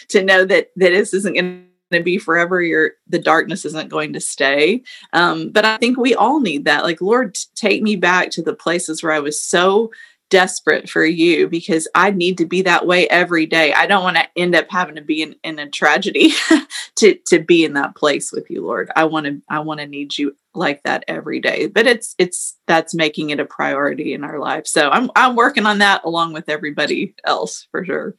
to 0.10 0.24
know 0.24 0.46
that 0.46 0.72
that 0.76 0.90
this 0.90 1.14
isn't 1.14 1.36
going 1.36 1.66
to 1.92 2.02
be 2.02 2.18
forever. 2.18 2.62
Your 2.62 2.92
the 3.08 3.20
darkness 3.20 3.66
isn't 3.66 3.90
going 3.90 4.14
to 4.14 4.20
stay. 4.20 4.84
Um, 5.14 5.52
but 5.52 5.66
I 5.66 5.78
think 5.78 5.98
we 5.98 6.16
all 6.16 6.40
need 6.40 6.66
that. 6.66 6.84
Like, 6.84 7.02
Lord, 7.02 7.38
take 7.56 7.82
me 7.82 7.96
back 7.96 8.32
to 8.32 8.42
the 8.42 8.54
places 8.54 9.02
where 9.02 9.14
I 9.14 9.20
was 9.20 9.42
so 9.42 9.92
desperate 10.30 10.88
for 10.88 11.04
you 11.04 11.48
because 11.48 11.88
I 11.96 12.12
need 12.12 12.38
to 12.38 12.46
be 12.46 12.62
that 12.62 12.86
way 12.86 13.08
every 13.10 13.46
day. 13.46 13.74
I 13.74 13.88
don't 13.88 14.04
want 14.04 14.18
to 14.18 14.28
end 14.36 14.56
up 14.56 14.68
having 14.70 14.96
to 14.96 15.02
be 15.02 15.24
in, 15.24 15.36
in 15.44 15.60
a 15.60 15.70
tragedy 15.70 16.34
to 16.96 17.16
to 17.28 17.40
be 17.40 17.66
in 17.66 17.74
that 17.74 17.96
place 17.96 18.32
with 18.32 18.50
you, 18.50 18.64
Lord. 18.64 18.92
I 18.96 19.06
want 19.06 19.26
to 19.26 19.42
I 19.50 19.60
want 19.60 19.80
to 19.80 19.88
need 19.88 20.18
you 20.18 20.36
like 20.56 20.84
that 20.84 21.04
every 21.08 21.40
day. 21.40 21.68
But 21.68 21.88
it's 21.88 22.16
it's 22.18 22.58
that's 22.68 22.96
making 22.96 23.30
it 23.30 23.40
a 23.40 23.46
priority 23.46 24.14
in 24.14 24.24
our 24.24 24.40
life. 24.40 24.68
So 24.68 24.90
I'm 24.90 25.10
I'm 25.16 25.36
working 25.36 25.66
on 25.66 25.80
that 25.80 26.04
along 26.04 26.34
with 26.34 26.50
everybody 26.50 27.16
else 27.24 27.68
for 27.72 27.86
sure. 27.86 28.16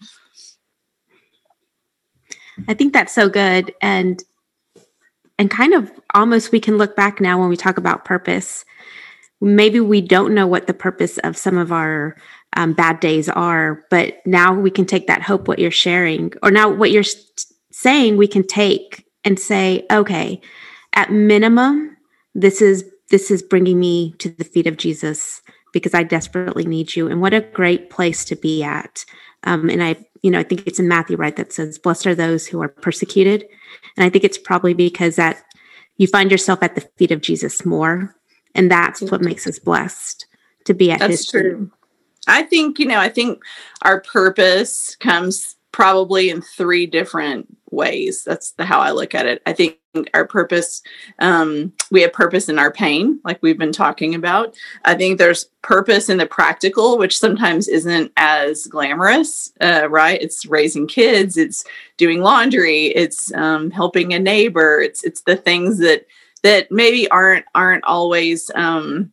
I 2.69 2.75
think 2.75 2.93
that's 2.93 3.15
so 3.15 3.29
good 3.29 3.75
and 3.81 4.23
and 5.39 5.51
kind 5.51 5.73
of 5.73 5.91
almost 6.15 6.53
we 6.53 6.61
can 6.61 6.77
look 6.77 6.95
back 6.97 7.21
now 7.21 7.41
when 7.41 7.49
we 7.49 7.57
talk 7.57 7.79
about 7.79 8.05
purpose. 8.05 8.65
Maybe 9.41 9.81
we 9.81 10.03
don't 10.03 10.35
know 10.35 10.47
what 10.47 10.67
the 10.67 10.75
purpose 10.75 11.17
of 11.19 11.37
some 11.37 11.57
of 11.57 11.73
our 11.73 12.15
um, 12.57 12.75
bad 12.75 13.01
days 13.01 13.29
are, 13.29 13.87
but 13.89 14.19
now 14.27 14.53
we 14.53 14.71
can 14.71 14.85
take 14.85 15.07
that 15.07 15.23
hope, 15.23 15.49
what 15.49 15.59
you're 15.59 15.71
sharing, 15.71 16.33
or 16.43 16.51
now 16.51 16.69
what 16.69 16.91
you're 16.91 17.05
saying, 17.73 18.19
we 18.19 18.27
can 18.27 18.47
take 18.47 19.07
and 19.25 19.39
say, 19.39 19.87
okay, 19.91 20.41
at 20.93 21.11
minimum, 21.11 21.90
this 22.35 22.63
is 22.63 22.85
this 23.11 23.31
is 23.31 23.43
bringing 23.43 23.81
me 23.81 24.15
to 24.19 24.31
the 24.31 24.45
feet 24.45 24.67
of 24.67 24.77
Jesus 24.77 25.43
because 25.73 25.95
I 25.95 26.03
desperately 26.03 26.65
need 26.65 26.95
you. 26.95 27.09
And 27.09 27.21
what 27.21 27.35
a 27.35 27.41
great 27.41 27.91
place 27.91 28.25
to 28.27 28.37
be 28.37 28.63
at. 28.63 29.05
Um, 29.45 29.69
and 29.69 29.83
I, 29.83 29.97
you 30.23 30.31
know, 30.31 30.39
I 30.39 30.43
think 30.43 30.67
it's 30.67 30.79
in 30.79 30.89
Matthew, 30.89 31.17
right, 31.17 31.35
that 31.37 31.53
says, 31.53 31.79
"Blessed 31.79 32.07
are 32.07 32.15
those 32.15 32.47
who 32.47 32.63
are 32.63 32.69
persecuted," 32.69 33.47
and 33.97 34.05
I 34.05 34.11
think 34.11 34.25
it's 34.25 34.39
probably 34.39 34.75
because 34.75 35.17
that 35.17 35.43
you 35.97 36.07
find 36.07 36.31
yourself 36.31 36.63
at 36.63 36.75
the 36.75 36.83
feet 36.99 37.11
of 37.11 37.21
Jesus 37.21 37.65
more, 37.65 38.15
and 38.55 38.71
that's 38.71 39.01
what 39.03 39.23
makes 39.23 39.47
us 39.47 39.59
blessed 39.59 40.27
to 40.67 40.75
be 40.75 40.91
at 40.91 41.01
That's 41.01 41.13
His 41.13 41.27
true. 41.27 41.71
I 42.27 42.43
think, 42.43 42.79
you 42.79 42.87
know, 42.87 42.99
I 42.99 43.09
think 43.09 43.43
our 43.83 44.01
purpose 44.03 44.95
comes 44.97 45.57
probably 45.73 46.31
in 46.31 46.43
three 46.43 46.87
different 46.87 47.57
ways. 47.73 48.25
That's 48.25 48.53
the 48.53 48.65
how 48.65 48.81
I 48.81 48.91
look 48.91 49.15
at 49.15 49.27
it. 49.27 49.43
I 49.47 49.53
think 49.53 49.79
our 50.15 50.27
purpose, 50.27 50.83
um, 51.19 51.73
we 51.91 52.03
have 52.03 52.13
purpose 52.13 52.49
in 52.49 52.59
our 52.59 52.71
pain, 52.71 53.21
like 53.25 53.43
we've 53.43 53.59
been 53.59 53.73
talking 53.73 54.15
about. 54.15 54.55
I 54.85 54.95
think 54.95 55.19
there's 55.19 55.49
purpose 55.63 56.09
in 56.09 56.19
the 56.19 56.27
practical, 56.27 56.97
which 56.97 57.19
sometimes 57.19 57.67
isn't 57.69 58.13
as 58.17 58.67
glamorous, 58.67 59.53
uh, 59.61 59.89
right? 59.91 60.21
It's 60.23 60.47
raising 60.47 60.87
kids, 60.87 61.37
it's 61.37 61.65
doing 61.97 62.21
laundry, 62.21 62.87
it's 62.87 63.33
um, 63.35 63.71
helping 63.71 64.13
a 64.13 64.19
neighbor, 64.19 64.81
it's 64.81 65.03
it's 65.03 65.23
the 65.23 65.37
things 65.37 65.79
that 65.79 66.07
that 66.43 66.71
maybe 66.71 67.09
aren't 67.11 67.45
aren't 67.55 67.85
always 67.85 68.51
um, 68.55 69.13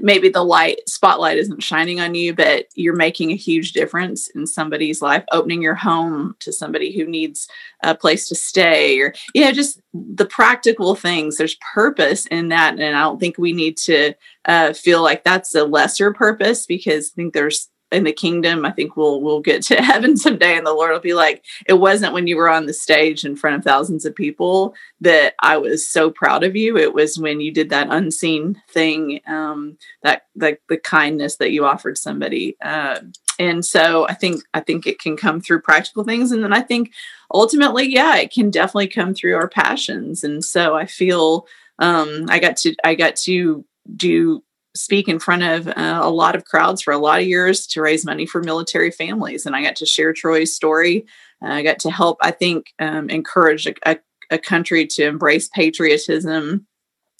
maybe 0.00 0.28
the 0.28 0.44
light 0.44 0.80
spotlight 0.88 1.38
isn't 1.38 1.62
shining 1.62 2.00
on 2.00 2.14
you 2.14 2.34
but 2.34 2.66
you're 2.74 2.96
making 2.96 3.30
a 3.30 3.36
huge 3.36 3.72
difference 3.72 4.28
in 4.28 4.46
somebody's 4.46 5.02
life 5.02 5.24
opening 5.32 5.62
your 5.62 5.74
home 5.74 6.34
to 6.40 6.52
somebody 6.52 6.96
who 6.96 7.06
needs 7.06 7.48
a 7.82 7.94
place 7.94 8.28
to 8.28 8.34
stay 8.34 9.00
or 9.00 9.12
you 9.34 9.44
know 9.44 9.52
just 9.52 9.80
the 9.92 10.26
practical 10.26 10.94
things. 10.94 11.36
There's 11.36 11.56
purpose 11.74 12.26
in 12.26 12.48
that 12.48 12.78
and 12.78 12.96
i 12.96 13.00
don't 13.00 13.20
think 13.20 13.38
we 13.38 13.52
need 13.52 13.76
to 13.76 14.14
uh, 14.46 14.72
feel 14.72 15.02
like 15.02 15.24
that's 15.24 15.54
a 15.54 15.64
lesser 15.64 16.12
purpose 16.12 16.66
because 16.66 17.10
i 17.10 17.14
think 17.14 17.32
there's 17.32 17.68
in 17.94 18.04
the 18.04 18.12
kingdom. 18.12 18.64
I 18.64 18.72
think 18.72 18.96
we'll 18.96 19.20
we'll 19.20 19.40
get 19.40 19.62
to 19.64 19.76
heaven 19.82 20.16
someday, 20.16 20.56
and 20.56 20.66
the 20.66 20.72
Lord 20.72 20.92
will 20.92 21.00
be 21.00 21.14
like, 21.14 21.44
"It 21.66 21.74
wasn't 21.74 22.12
when 22.12 22.26
you 22.26 22.36
were 22.36 22.48
on 22.48 22.66
the 22.66 22.72
stage 22.72 23.24
in 23.24 23.36
front 23.36 23.56
of 23.56 23.64
thousands 23.64 24.04
of 24.04 24.14
people 24.14 24.74
that 25.00 25.34
I 25.40 25.56
was 25.56 25.88
so 25.88 26.10
proud 26.10 26.44
of 26.44 26.56
you. 26.56 26.76
It 26.76 26.94
was 26.94 27.18
when 27.18 27.40
you 27.40 27.52
did 27.52 27.70
that 27.70 27.88
unseen 27.90 28.60
thing, 28.70 29.20
um, 29.26 29.78
that 30.02 30.22
like 30.36 30.60
the 30.68 30.78
kindness 30.78 31.36
that 31.36 31.52
you 31.52 31.64
offered 31.64 31.96
somebody." 31.96 32.56
Uh, 32.60 33.00
and 33.38 33.64
so 33.64 34.06
I 34.08 34.14
think 34.14 34.42
I 34.52 34.60
think 34.60 34.86
it 34.86 34.98
can 34.98 35.16
come 35.16 35.40
through 35.40 35.62
practical 35.62 36.04
things, 36.04 36.32
and 36.32 36.42
then 36.42 36.52
I 36.52 36.60
think 36.60 36.92
ultimately, 37.32 37.88
yeah, 37.88 38.16
it 38.16 38.32
can 38.32 38.50
definitely 38.50 38.88
come 38.88 39.14
through 39.14 39.36
our 39.36 39.48
passions. 39.48 40.24
And 40.24 40.44
so 40.44 40.76
I 40.76 40.86
feel 40.86 41.46
um, 41.78 42.26
I 42.28 42.38
got 42.38 42.56
to 42.58 42.74
I 42.84 42.94
got 42.94 43.16
to 43.16 43.64
do 43.96 44.42
speak 44.74 45.08
in 45.08 45.18
front 45.18 45.42
of 45.42 45.68
uh, 45.68 46.00
a 46.02 46.10
lot 46.10 46.34
of 46.34 46.44
crowds 46.44 46.82
for 46.82 46.92
a 46.92 46.98
lot 46.98 47.20
of 47.20 47.26
years 47.26 47.66
to 47.68 47.80
raise 47.80 48.04
money 48.04 48.26
for 48.26 48.42
military 48.42 48.90
families. 48.90 49.46
And 49.46 49.54
I 49.54 49.62
got 49.62 49.76
to 49.76 49.86
share 49.86 50.12
Troy's 50.12 50.54
story. 50.54 51.06
Uh, 51.42 51.48
I 51.48 51.62
got 51.62 51.78
to 51.80 51.90
help, 51.90 52.18
I 52.20 52.32
think, 52.32 52.72
um, 52.78 53.08
encourage 53.08 53.66
a, 53.66 53.74
a, 53.86 53.98
a, 54.30 54.38
country 54.38 54.86
to 54.88 55.04
embrace 55.04 55.48
patriotism 55.48 56.66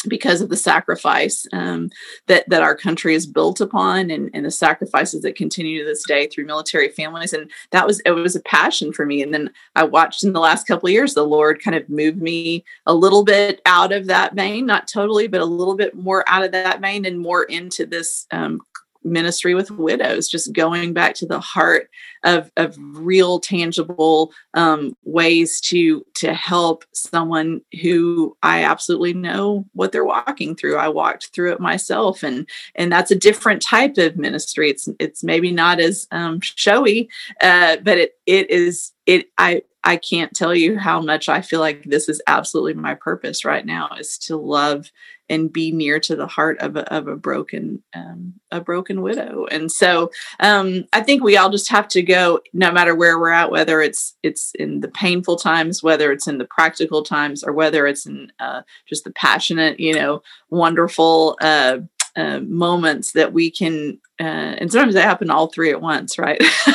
because 0.08 0.40
of 0.40 0.48
the 0.48 0.56
sacrifice 0.56 1.46
um, 1.52 1.90
that 2.26 2.48
that 2.48 2.62
our 2.62 2.76
country 2.76 3.14
is 3.14 3.26
built 3.26 3.60
upon 3.60 4.10
and, 4.10 4.30
and 4.34 4.44
the 4.44 4.50
sacrifices 4.50 5.22
that 5.22 5.36
continue 5.36 5.78
to 5.78 5.84
this 5.84 6.04
day 6.06 6.26
through 6.26 6.46
military 6.46 6.88
families. 6.88 7.32
And 7.32 7.50
that 7.70 7.86
was 7.86 8.00
it 8.00 8.12
was 8.12 8.36
a 8.36 8.40
passion 8.40 8.92
for 8.92 9.06
me. 9.06 9.22
And 9.22 9.32
then 9.32 9.50
i 9.76 9.84
watched 9.84 10.24
in 10.24 10.32
the 10.32 10.40
last 10.40 10.66
couple 10.66 10.88
of 10.88 10.92
years 10.92 11.14
the 11.14 11.22
lord 11.22 11.62
kind 11.62 11.76
of 11.76 11.88
moved 11.88 12.20
me 12.20 12.64
a 12.86 12.94
little 12.94 13.24
bit 13.24 13.60
out 13.66 13.92
of 13.92 14.06
that 14.06 14.34
vein 14.34 14.66
not 14.66 14.88
totally 14.88 15.26
but 15.26 15.40
a 15.40 15.44
little 15.44 15.76
bit 15.76 15.94
more 15.94 16.24
out 16.28 16.44
of 16.44 16.52
that 16.52 16.80
vein 16.80 17.04
and 17.04 17.18
more 17.18 17.44
into 17.44 17.86
this 17.86 18.26
um, 18.30 18.60
ministry 19.04 19.54
with 19.54 19.70
widows, 19.70 20.28
just 20.28 20.52
going 20.52 20.92
back 20.92 21.14
to 21.16 21.26
the 21.26 21.40
heart 21.40 21.90
of, 22.24 22.50
of 22.56 22.76
real 22.78 23.38
tangible 23.38 24.32
um, 24.54 24.96
ways 25.04 25.60
to 25.60 26.04
to 26.14 26.32
help 26.32 26.84
someone 26.92 27.60
who 27.82 28.36
I 28.42 28.64
absolutely 28.64 29.12
know 29.12 29.66
what 29.72 29.92
they're 29.92 30.04
walking 30.04 30.54
through. 30.54 30.76
I 30.76 30.88
walked 30.88 31.28
through 31.28 31.52
it 31.52 31.60
myself, 31.60 32.22
and 32.22 32.48
and 32.74 32.90
that's 32.90 33.10
a 33.10 33.16
different 33.16 33.62
type 33.62 33.98
of 33.98 34.16
ministry. 34.16 34.70
It's 34.70 34.88
it's 34.98 35.22
maybe 35.22 35.52
not 35.52 35.80
as 35.80 36.06
um, 36.10 36.40
showy, 36.40 37.08
uh, 37.40 37.76
but 37.82 37.98
it 37.98 38.12
it 38.26 38.50
is 38.50 38.92
it. 39.06 39.26
I 39.38 39.62
I 39.84 39.98
can't 39.98 40.34
tell 40.34 40.54
you 40.54 40.78
how 40.78 41.00
much 41.02 41.28
I 41.28 41.42
feel 41.42 41.60
like 41.60 41.84
this 41.84 42.08
is 42.08 42.22
absolutely 42.26 42.74
my 42.74 42.94
purpose 42.94 43.44
right 43.44 43.66
now 43.66 43.90
is 43.98 44.16
to 44.18 44.36
love 44.36 44.90
and 45.28 45.52
be 45.52 45.72
near 45.72 45.98
to 46.00 46.16
the 46.16 46.26
heart 46.26 46.58
of 46.58 46.76
a, 46.76 46.92
of 46.92 47.08
a 47.08 47.16
broken 47.16 47.82
um, 47.94 48.34
a 48.50 48.60
broken 48.60 49.02
widow 49.02 49.46
and 49.50 49.70
so 49.70 50.10
um, 50.40 50.84
i 50.92 51.00
think 51.00 51.22
we 51.22 51.37
all 51.37 51.50
just 51.50 51.70
have 51.70 51.88
to 51.88 52.02
go 52.02 52.40
no 52.52 52.70
matter 52.70 52.94
where 52.94 53.18
we're 53.18 53.30
at 53.30 53.50
whether 53.50 53.80
it's 53.80 54.16
it's 54.22 54.52
in 54.58 54.80
the 54.80 54.88
painful 54.88 55.37
times 55.37 55.82
whether 55.82 56.12
it's 56.12 56.26
in 56.26 56.38
the 56.38 56.46
practical 56.46 57.02
times 57.02 57.42
or 57.42 57.52
whether 57.52 57.87
it's 57.87 58.06
in 58.06 58.30
uh, 58.40 58.62
just 58.87 59.04
the 59.04 59.12
passionate 59.12 59.78
you 59.80 59.94
know 59.94 60.22
wonderful 60.50 61.37
uh, 61.40 61.78
uh, 62.16 62.38
moments 62.40 63.12
that 63.12 63.32
we 63.32 63.50
can, 63.50 63.98
uh, 64.20 64.22
and 64.22 64.70
sometimes 64.70 64.94
they 64.94 65.02
happen 65.02 65.30
all 65.30 65.48
three 65.48 65.70
at 65.70 65.80
once, 65.80 66.16
right? 66.16 66.40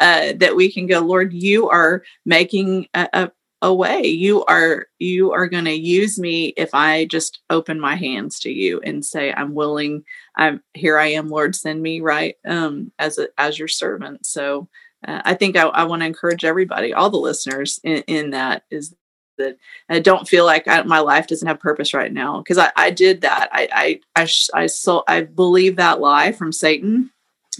uh, 0.00 0.32
that 0.36 0.54
we 0.54 0.70
can 0.70 0.86
go, 0.86 1.00
Lord, 1.00 1.32
you 1.32 1.68
are 1.68 2.04
making 2.24 2.86
a, 2.94 3.08
a, 3.12 3.30
away. 3.62 4.06
You 4.06 4.44
are 4.44 4.86
you 4.98 5.32
are 5.32 5.48
going 5.48 5.64
to 5.64 5.72
use 5.72 6.18
me 6.18 6.48
if 6.56 6.74
i 6.74 7.06
just 7.06 7.40
open 7.50 7.80
my 7.80 7.96
hands 7.96 8.38
to 8.40 8.50
you 8.50 8.80
and 8.84 9.04
say 9.04 9.32
i'm 9.32 9.54
willing 9.54 10.04
i'm 10.36 10.62
here 10.74 10.98
i 10.98 11.06
am 11.06 11.28
lord 11.28 11.56
send 11.56 11.82
me 11.82 12.00
right 12.00 12.36
um 12.46 12.92
as 12.98 13.18
a 13.18 13.28
as 13.36 13.58
your 13.58 13.68
servant. 13.68 14.24
So 14.26 14.68
uh, 15.06 15.22
i 15.24 15.34
think 15.34 15.56
i, 15.56 15.62
I 15.62 15.84
want 15.84 16.02
to 16.02 16.06
encourage 16.06 16.44
everybody 16.44 16.92
all 16.92 17.10
the 17.10 17.18
listeners 17.18 17.80
in, 17.82 18.02
in 18.06 18.30
that 18.30 18.62
is 18.70 18.94
that 19.38 19.56
i 19.88 19.98
don't 19.98 20.28
feel 20.28 20.44
like 20.44 20.68
I, 20.68 20.82
my 20.82 21.00
life 21.00 21.26
doesn't 21.26 21.46
have 21.46 21.60
purpose 21.60 21.94
right 21.94 22.12
now 22.12 22.38
because 22.38 22.58
I, 22.58 22.70
I 22.76 22.90
did 22.90 23.22
that. 23.22 23.48
I 23.52 24.00
i 24.14 24.22
i, 24.22 24.28
I 24.54 24.66
so 24.66 25.02
i 25.08 25.22
believe 25.22 25.76
that 25.76 26.00
lie 26.00 26.32
from 26.32 26.52
satan 26.52 27.10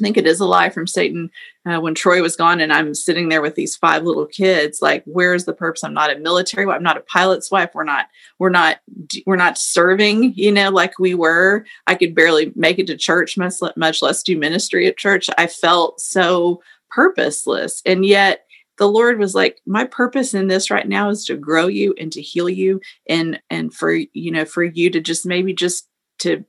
think 0.03 0.17
it 0.17 0.27
is 0.27 0.41
a 0.41 0.47
lie 0.47 0.71
from 0.71 0.87
Satan. 0.87 1.31
Uh, 1.67 1.81
when 1.81 1.95
Troy 1.95 2.23
was 2.23 2.37
gone, 2.37 2.61
and 2.61 2.73
I'm 2.73 2.95
sitting 2.95 3.29
there 3.29 3.43
with 3.43 3.55
these 3.55 3.77
five 3.77 4.03
little 4.03 4.27
kids, 4.27 4.81
like, 4.81 5.03
where's 5.05 5.45
the 5.45 5.53
purpose? 5.53 5.85
I'm 5.85 5.95
not 5.95 6.15
a 6.15 6.19
military 6.19 6.65
wife. 6.67 6.77
I'm 6.77 6.83
not 6.83 6.97
a 6.97 7.03
pilot's 7.03 7.51
wife. 7.51 7.71
We're 7.75 7.85
not. 7.85 8.07
We're 8.39 8.49
not. 8.49 8.79
We're 9.27 9.37
not 9.37 9.59
serving. 9.59 10.35
You 10.35 10.53
know, 10.53 10.71
like 10.71 10.99
we 10.99 11.15
were. 11.15 11.65
I 11.87 11.95
could 11.95 12.15
barely 12.15 12.53
make 12.55 12.79
it 12.79 12.87
to 12.87 12.97
church, 12.97 13.37
much 13.37 13.55
much 13.77 14.03
less 14.03 14.23
do 14.23 14.39
ministry 14.39 14.87
at 14.87 14.97
church. 14.97 15.29
I 15.37 15.47
felt 15.47 16.01
so 16.01 16.63
purposeless, 16.91 17.83
and 17.85 18.05
yet 18.05 18.45
the 18.79 18.89
lord 18.89 19.19
was 19.19 19.35
like 19.35 19.61
my 19.67 19.85
purpose 19.85 20.33
in 20.33 20.47
this 20.47 20.71
right 20.71 20.89
now 20.89 21.11
is 21.11 21.25
to 21.25 21.37
grow 21.37 21.67
you 21.67 21.95
and 21.99 22.13
to 22.13 22.23
heal 22.23 22.49
you 22.49 22.81
and 23.09 23.41
and 23.51 23.75
for 23.75 23.93
you 23.93 24.31
know 24.31 24.45
for 24.45 24.63
you 24.63 24.89
to 24.89 25.01
just 25.01 25.27
maybe 25.27 25.53
just 25.53 25.89
to 26.19 26.45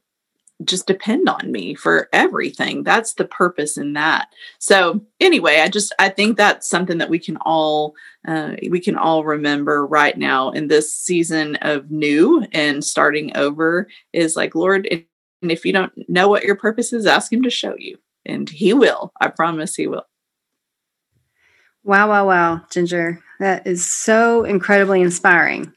just 0.66 0.88
depend 0.88 1.30
on 1.30 1.52
me 1.52 1.74
for 1.74 2.10
everything. 2.12 2.84
That's 2.84 3.14
the 3.14 3.26
purpose 3.26 3.78
in 3.78 3.94
that. 3.94 4.28
So 4.60 5.02
anyway 5.22 5.60
i 5.60 5.68
just 5.68 5.94
i 6.00 6.08
think 6.08 6.38
that's 6.38 6.68
something 6.68 6.98
that 6.98 7.10
we 7.10 7.20
can 7.20 7.38
all 7.38 7.94
uh, 8.28 8.56
we 8.70 8.80
can 8.80 8.96
all 8.96 9.24
remember 9.26 9.86
right 9.86 10.18
now 10.18 10.50
in 10.52 10.68
this 10.68 10.94
season 10.94 11.58
of 11.58 11.92
new 11.92 12.46
and 12.54 12.84
starting 12.84 13.36
over 13.36 13.88
is 14.14 14.36
like 14.36 14.56
lord 14.56 14.88
and 15.42 15.52
if 15.52 15.66
you 15.66 15.74
don't 15.74 15.92
know 16.10 16.28
what 16.28 16.44
your 16.44 16.56
purpose 16.56 16.94
is 16.94 17.06
ask 17.06 17.32
him 17.32 17.44
to 17.44 17.50
show 17.50 17.76
you. 17.78 17.98
And 18.26 18.50
he 18.50 18.74
will. 18.74 19.12
I 19.22 19.30
promise 19.30 19.76
he 19.76 19.88
will. 19.88 20.06
Wow 21.84 22.10
wow 22.10 22.28
wow 22.28 22.62
ginger. 22.70 23.24
That 23.40 23.66
is 23.66 23.86
so 23.86 24.44
incredibly 24.44 25.02
inspiring 25.02 25.74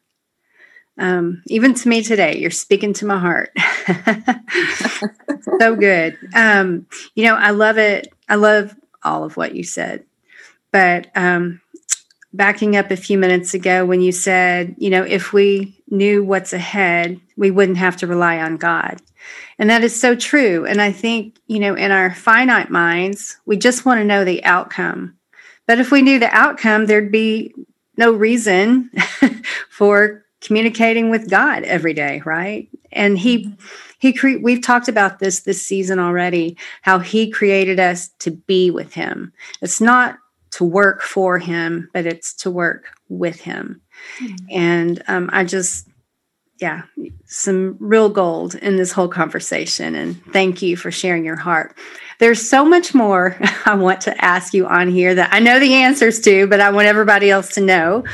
um, 0.99 1.43
even 1.47 1.75
to 1.75 1.89
me 1.89 2.03
today, 2.03 2.39
you're 2.39 2.51
speaking 2.51 2.93
to 2.95 3.07
my 3.07 3.19
heart. 3.19 3.51
so 5.61 5.75
good. 5.75 6.19
Um, 6.35 6.87
you 7.15 7.25
know, 7.25 7.35
I 7.35 7.51
love 7.51 7.79
it. 7.79 8.09
I 8.29 8.35
love 8.35 8.75
all 9.03 9.25
of 9.25 9.37
what 9.37 9.55
you 9.55 9.65
said. 9.65 10.05
But 10.71 11.09
um, 11.15 11.61
backing 12.33 12.77
up 12.77 12.91
a 12.91 12.97
few 12.97 13.19
minutes 13.19 13.55
ago, 13.55 13.85
when 13.85 14.01
you 14.01 14.13
said, 14.13 14.75
you 14.79 14.91
know, 14.91 15.03
if 15.03 15.33
we 15.33 15.83
knew 15.89 16.25
what's 16.25 16.53
ahead, 16.53 17.21
we 17.37 17.51
wouldn't 17.51 17.79
have 17.79 17.97
to 17.99 18.07
rely 18.07 18.39
on 18.39 18.57
God. 18.57 19.01
And 19.59 19.71
that 19.71 19.85
is 19.85 19.99
so 19.99 20.15
true. 20.15 20.67
And 20.67 20.81
I 20.81 20.93
think, 20.93 21.39
you 21.47 21.61
know, 21.61 21.75
in 21.75 21.91
our 21.91 22.15
finite 22.15 22.71
minds, 22.71 23.37
we 23.47 23.57
just 23.57 23.85
want 23.85 23.99
to 23.99 24.05
know 24.05 24.25
the 24.25 24.45
outcome. 24.45 25.17
But 25.67 25.79
if 25.79 25.91
we 25.91 26.03
knew 26.03 26.19
the 26.19 26.35
outcome, 26.35 26.87
there'd 26.87 27.13
be 27.13 27.55
no 27.97 28.13
reason 28.13 28.91
for 29.71 30.25
communicating 30.43 31.09
with 31.09 31.31
God 31.31 31.63
every 31.63 31.95
day, 31.95 32.21
right? 32.25 32.69
And 32.91 33.19
he 33.19 33.55
he 33.99 34.13
cre- 34.13 34.39
we've 34.43 34.63
talked 34.63 34.89
about 34.89 35.19
this 35.19 35.41
this 35.41 35.65
season 35.65 35.99
already 35.99 36.57
how 36.83 36.99
he 36.99 37.31
created 37.31 37.81
us 37.81 38.09
to 38.19 38.33
be 38.33 38.71
with 38.71 38.93
him. 38.93 39.33
It's 39.63 39.81
not 39.81 40.19
to 40.53 40.65
work 40.65 41.01
for 41.01 41.39
him, 41.39 41.89
but 41.95 42.05
it's 42.05 42.35
to 42.35 42.51
work 42.51 42.89
with 43.09 43.41
him. 43.41 43.81
Mm-hmm. 44.19 44.47
And 44.51 45.03
um, 45.09 45.31
I 45.33 45.45
just 45.45 45.89
yeah, 46.63 46.83
some 47.27 47.77
real 47.81 48.09
gold 48.09 48.55
in 48.55 48.77
this 48.77 48.93
whole 48.93 49.09
conversation. 49.09 49.97
And 49.97 50.25
thank 50.33 50.63
you 50.63 50.77
for 50.77 50.93
sharing 50.93 51.25
your 51.25 51.37
heart. 51.37 51.77
There's 52.21 52.49
so 52.49 52.65
much 52.65 52.95
more 52.95 53.37
I 53.67 53.75
want 53.75 54.03
to 54.03 54.25
ask 54.25 54.55
you 54.55 54.67
on 54.69 54.89
here 54.89 55.13
that 55.15 55.33
I 55.33 55.41
know 55.41 55.59
the 55.59 55.75
answers 55.75 56.21
to, 56.21 56.47
but 56.47 56.61
I 56.61 56.71
want 56.71 56.87
everybody 56.87 57.31
else 57.31 57.55
to 57.55 57.61
know. 57.61 58.05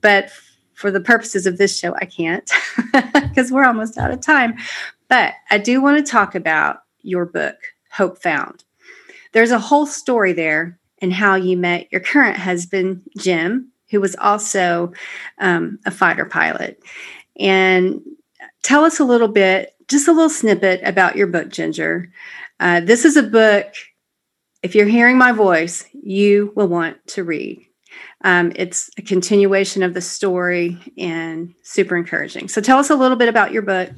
But 0.00 0.30
for 0.82 0.90
the 0.90 1.00
purposes 1.00 1.46
of 1.46 1.58
this 1.58 1.78
show, 1.78 1.94
I 1.94 2.06
can't 2.06 2.50
because 3.14 3.52
we're 3.52 3.64
almost 3.64 3.96
out 3.96 4.10
of 4.10 4.20
time. 4.20 4.56
But 5.08 5.34
I 5.48 5.58
do 5.58 5.80
want 5.80 6.04
to 6.04 6.10
talk 6.10 6.34
about 6.34 6.82
your 7.02 7.24
book, 7.24 7.54
Hope 7.92 8.18
Found. 8.22 8.64
There's 9.30 9.52
a 9.52 9.60
whole 9.60 9.86
story 9.86 10.32
there 10.32 10.76
and 11.00 11.12
how 11.12 11.36
you 11.36 11.56
met 11.56 11.86
your 11.92 12.00
current 12.00 12.36
husband, 12.36 13.02
Jim, 13.16 13.70
who 13.90 14.00
was 14.00 14.16
also 14.16 14.92
um, 15.38 15.78
a 15.86 15.92
fighter 15.92 16.24
pilot. 16.24 16.82
And 17.38 18.00
tell 18.64 18.84
us 18.84 18.98
a 18.98 19.04
little 19.04 19.28
bit, 19.28 19.76
just 19.86 20.08
a 20.08 20.12
little 20.12 20.28
snippet 20.28 20.80
about 20.82 21.14
your 21.14 21.28
book, 21.28 21.50
Ginger. 21.50 22.10
Uh, 22.58 22.80
this 22.80 23.04
is 23.04 23.16
a 23.16 23.22
book, 23.22 23.66
if 24.64 24.74
you're 24.74 24.86
hearing 24.86 25.16
my 25.16 25.30
voice, 25.30 25.84
you 25.92 26.52
will 26.56 26.68
want 26.68 27.06
to 27.08 27.22
read. 27.22 27.64
Um, 28.24 28.52
it's 28.56 28.90
a 28.98 29.02
continuation 29.02 29.82
of 29.82 29.94
the 29.94 30.00
story 30.00 30.78
and 30.96 31.54
super 31.62 31.96
encouraging. 31.96 32.48
So 32.48 32.60
tell 32.60 32.78
us 32.78 32.90
a 32.90 32.96
little 32.96 33.16
bit 33.16 33.28
about 33.28 33.52
your 33.52 33.62
book, 33.62 33.90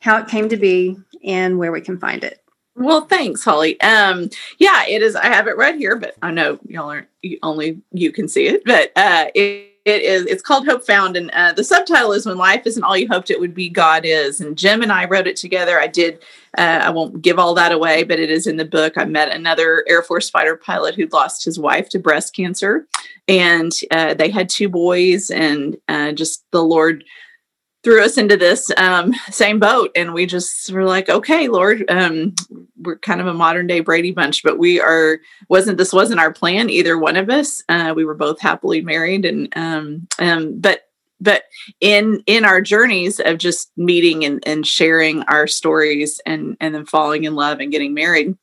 how 0.00 0.18
it 0.18 0.28
came 0.28 0.48
to 0.48 0.56
be, 0.56 0.96
and 1.24 1.58
where 1.58 1.72
we 1.72 1.80
can 1.80 1.98
find 1.98 2.22
it. 2.22 2.42
Well, 2.76 3.06
thanks, 3.06 3.42
Holly. 3.42 3.80
Um, 3.80 4.28
yeah, 4.58 4.84
it 4.86 5.02
is. 5.02 5.16
I 5.16 5.26
have 5.26 5.48
it 5.48 5.56
right 5.56 5.74
here, 5.74 5.96
but 5.96 6.14
I 6.22 6.30
know 6.30 6.58
y'all 6.66 6.90
aren't 6.90 7.08
only 7.42 7.80
you 7.90 8.12
can 8.12 8.28
see 8.28 8.46
it. 8.48 8.62
But 8.64 8.92
uh, 8.94 9.28
it, 9.34 9.72
it 9.86 10.02
is. 10.02 10.26
It's 10.26 10.42
called 10.42 10.66
Hope 10.66 10.84
Found, 10.86 11.16
and 11.16 11.30
uh, 11.30 11.52
the 11.52 11.62
subtitle 11.62 12.10
is 12.10 12.26
"When 12.26 12.36
Life 12.36 12.66
Isn't 12.66 12.82
All 12.82 12.96
You 12.96 13.06
Hoped 13.06 13.30
It 13.30 13.38
Would 13.38 13.54
Be, 13.54 13.68
God 13.68 14.02
Is." 14.04 14.40
And 14.40 14.58
Jim 14.58 14.82
and 14.82 14.90
I 14.90 15.04
wrote 15.04 15.28
it 15.28 15.36
together. 15.36 15.80
I 15.80 15.86
did. 15.86 16.24
Uh, 16.58 16.80
I 16.82 16.90
won't 16.90 17.22
give 17.22 17.38
all 17.38 17.54
that 17.54 17.70
away, 17.70 18.02
but 18.02 18.18
it 18.18 18.28
is 18.28 18.48
in 18.48 18.56
the 18.56 18.64
book. 18.64 18.94
I 18.96 19.04
met 19.04 19.30
another 19.30 19.84
Air 19.88 20.02
Force 20.02 20.28
fighter 20.28 20.56
pilot 20.56 20.96
who 20.96 21.06
lost 21.06 21.44
his 21.44 21.56
wife 21.56 21.88
to 21.90 22.00
breast 22.00 22.34
cancer, 22.34 22.88
and 23.28 23.70
uh, 23.92 24.14
they 24.14 24.28
had 24.28 24.48
two 24.48 24.68
boys, 24.68 25.30
and 25.30 25.76
uh, 25.86 26.10
just 26.10 26.44
the 26.50 26.64
Lord 26.64 27.04
threw 27.86 28.02
us 28.02 28.18
into 28.18 28.36
this 28.36 28.72
um, 28.78 29.12
same 29.30 29.60
boat 29.60 29.92
and 29.94 30.12
we 30.12 30.26
just 30.26 30.72
were 30.72 30.82
like 30.82 31.08
okay 31.08 31.46
lord 31.46 31.88
um, 31.88 32.34
we're 32.82 32.98
kind 32.98 33.20
of 33.20 33.28
a 33.28 33.32
modern 33.32 33.68
day 33.68 33.78
brady 33.78 34.10
bunch 34.10 34.42
but 34.42 34.58
we 34.58 34.80
are 34.80 35.20
wasn't 35.48 35.78
this 35.78 35.92
wasn't 35.92 36.18
our 36.18 36.32
plan 36.32 36.68
either 36.68 36.98
one 36.98 37.14
of 37.14 37.30
us 37.30 37.62
uh, 37.68 37.92
we 37.94 38.04
were 38.04 38.16
both 38.16 38.40
happily 38.40 38.80
married 38.80 39.24
and 39.24 39.56
um, 39.56 40.04
um, 40.18 40.58
but 40.58 40.88
but 41.20 41.44
in 41.80 42.20
in 42.26 42.44
our 42.44 42.60
journeys 42.60 43.20
of 43.20 43.38
just 43.38 43.70
meeting 43.76 44.24
and, 44.24 44.42
and 44.48 44.66
sharing 44.66 45.22
our 45.28 45.46
stories 45.46 46.20
and 46.26 46.56
and 46.58 46.74
then 46.74 46.86
falling 46.86 47.22
in 47.22 47.36
love 47.36 47.60
and 47.60 47.70
getting 47.70 47.94
married 47.94 48.36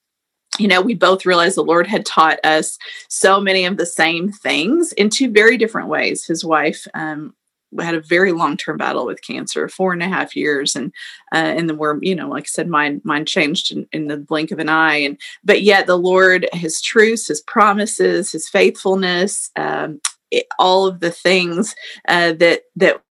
you 0.60 0.68
know, 0.68 0.82
we 0.82 0.94
both 0.94 1.26
realized 1.26 1.58
the 1.58 1.64
Lord 1.64 1.88
had 1.88 2.06
taught 2.06 2.38
us 2.46 2.78
so 3.10 3.42
many 3.42 3.66
of 3.66 3.78
the 3.78 3.88
same 3.88 4.32
things 4.32 4.94
in 4.94 5.10
two 5.10 5.32
very 5.32 5.58
different 5.58 5.88
ways. 5.88 6.28
His 6.28 6.46
wife 6.46 6.86
um, 6.94 7.34
had 7.80 7.96
a 7.96 8.02
very 8.02 8.32
long 8.32 8.58
term 8.58 8.78
battle 8.78 9.06
with 9.06 9.22
cancer, 9.22 9.68
four 9.68 9.94
and 9.94 10.04
a 10.04 10.08
half 10.08 10.36
years, 10.36 10.76
and 10.76 10.92
uh, 11.34 11.38
and 11.38 11.70
then 11.70 11.78
we're 11.78 12.00
you 12.02 12.16
know 12.16 12.30
like 12.30 12.44
I 12.44 12.48
said, 12.48 12.68
mine 12.68 13.02
mine 13.04 13.26
changed 13.26 13.72
in, 13.72 13.88
in 13.92 14.08
the 14.08 14.18
blink 14.18 14.52
of 14.52 14.60
an 14.60 14.70
eye, 14.70 14.98
and 14.98 15.20
but 15.44 15.62
yet 15.62 15.88
the 15.88 15.98
Lord, 15.98 16.48
His 16.54 16.82
truths, 16.82 17.28
His 17.28 17.42
promises, 17.42 18.32
His 18.32 18.50
faithfulness, 18.50 19.52
um, 19.56 20.00
it, 20.32 20.48
all 20.60 20.88
of 20.88 21.00
the 21.00 21.12
things 21.12 21.76
uh, 22.08 22.34
that 22.34 22.64
that 22.76 23.02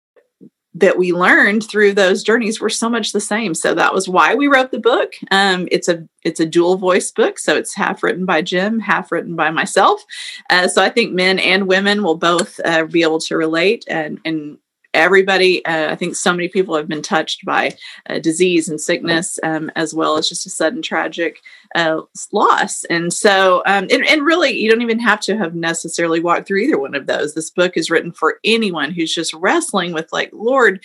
that 0.74 0.96
we 0.96 1.12
learned 1.12 1.68
through 1.68 1.92
those 1.92 2.22
journeys 2.22 2.60
were 2.60 2.70
so 2.70 2.88
much 2.88 3.12
the 3.12 3.20
same. 3.20 3.54
So 3.54 3.74
that 3.74 3.92
was 3.92 4.08
why 4.08 4.34
we 4.34 4.46
wrote 4.46 4.70
the 4.70 4.78
book. 4.78 5.12
Um, 5.30 5.68
it's 5.70 5.88
a 5.88 6.06
it's 6.24 6.40
a 6.40 6.46
dual 6.46 6.76
voice 6.76 7.10
book. 7.10 7.38
So 7.38 7.56
it's 7.56 7.74
half 7.74 8.02
written 8.02 8.24
by 8.24 8.42
jim 8.42 8.80
half 8.80 9.12
written 9.12 9.36
by 9.36 9.50
myself. 9.50 10.04
Uh, 10.50 10.68
so 10.68 10.82
i 10.82 10.88
think 10.88 11.12
men 11.12 11.38
and 11.38 11.66
women 11.66 12.02
will 12.02 12.16
both 12.16 12.60
uh, 12.64 12.84
be 12.84 13.02
able 13.02 13.20
to 13.20 13.36
relate 13.36 13.84
and 13.88 14.18
and 14.24 14.58
everybody 14.94 15.64
uh, 15.66 15.90
i 15.90 15.96
think 15.96 16.14
so 16.14 16.32
many 16.32 16.48
people 16.48 16.76
have 16.76 16.88
been 16.88 17.02
touched 17.02 17.44
by 17.44 17.74
uh, 18.08 18.18
disease 18.18 18.68
and 18.68 18.80
sickness 18.80 19.38
um, 19.42 19.70
as 19.76 19.94
well 19.94 20.16
as 20.16 20.28
just 20.28 20.46
a 20.46 20.50
sudden 20.50 20.82
tragic 20.82 21.40
uh, 21.74 22.02
loss. 22.32 22.84
And 22.84 23.12
so 23.12 23.62
um, 23.66 23.86
and, 23.90 24.06
and, 24.06 24.22
really 24.22 24.50
you 24.50 24.70
don't 24.70 24.82
even 24.82 24.98
have 25.00 25.20
to 25.20 25.36
have 25.36 25.54
necessarily 25.54 26.20
walked 26.20 26.46
through 26.46 26.58
either 26.58 26.78
one 26.78 26.94
of 26.94 27.06
those. 27.06 27.34
This 27.34 27.50
book 27.50 27.76
is 27.76 27.90
written 27.90 28.12
for 28.12 28.38
anyone 28.44 28.90
who's 28.90 29.14
just 29.14 29.34
wrestling 29.34 29.92
with 29.92 30.12
like 30.12 30.30
lord 30.32 30.80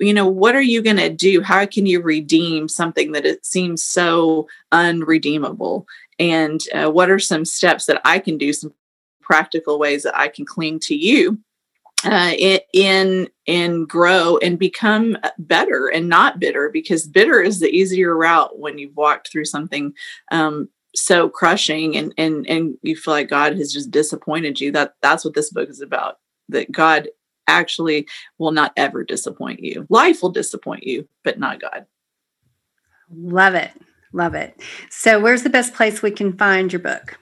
you 0.00 0.12
know 0.12 0.26
what 0.26 0.54
are 0.54 0.62
you 0.62 0.82
going 0.82 0.96
to 0.96 1.10
do? 1.10 1.42
How 1.42 1.64
can 1.66 1.86
you 1.86 2.00
redeem 2.02 2.68
something 2.68 3.12
that 3.12 3.26
it 3.26 3.44
seems 3.44 3.82
so 3.82 4.48
unredeemable? 4.72 5.86
And 6.18 6.60
uh, 6.74 6.90
what 6.90 7.10
are 7.10 7.18
some 7.18 7.44
steps 7.44 7.86
that 7.86 8.00
i 8.04 8.18
can 8.18 8.38
do 8.38 8.52
some 8.52 8.72
practical 9.20 9.78
ways 9.78 10.02
that 10.02 10.18
i 10.18 10.26
can 10.26 10.44
cling 10.46 10.80
to 10.80 10.94
you 10.94 11.38
uh, 12.04 12.32
in 12.72 13.28
and 13.46 13.88
grow 13.88 14.38
and 14.38 14.58
become 14.58 15.16
better 15.38 15.88
and 15.88 16.08
not 16.08 16.38
bitter 16.38 16.70
because 16.72 17.06
bitter 17.06 17.40
is 17.40 17.60
the 17.60 17.70
easier 17.70 18.16
route 18.16 18.58
when 18.58 18.78
you've 18.78 18.96
walked 18.96 19.30
through 19.30 19.44
something 19.44 19.92
um, 20.30 20.68
so 20.94 21.28
crushing 21.28 21.96
and 21.96 22.12
and 22.16 22.46
and 22.48 22.76
you 22.82 22.96
feel 22.96 23.14
like 23.14 23.28
God 23.28 23.56
has 23.56 23.72
just 23.72 23.90
disappointed 23.90 24.60
you. 24.60 24.72
That 24.72 24.94
that's 25.02 25.24
what 25.24 25.34
this 25.34 25.50
book 25.50 25.68
is 25.68 25.80
about. 25.80 26.18
That 26.48 26.70
God 26.72 27.08
actually 27.46 28.06
will 28.38 28.52
not 28.52 28.72
ever 28.76 29.04
disappoint 29.04 29.60
you. 29.60 29.86
Life 29.88 30.22
will 30.22 30.30
disappoint 30.30 30.84
you, 30.84 31.08
but 31.24 31.38
not 31.38 31.60
God. 31.60 31.86
Love 33.10 33.54
it. 33.54 33.70
Love 34.12 34.34
it. 34.34 34.60
So, 34.90 35.20
where's 35.20 35.42
the 35.42 35.50
best 35.50 35.74
place 35.74 36.02
we 36.02 36.10
can 36.10 36.36
find 36.36 36.72
your 36.72 36.80
book? 36.80 37.18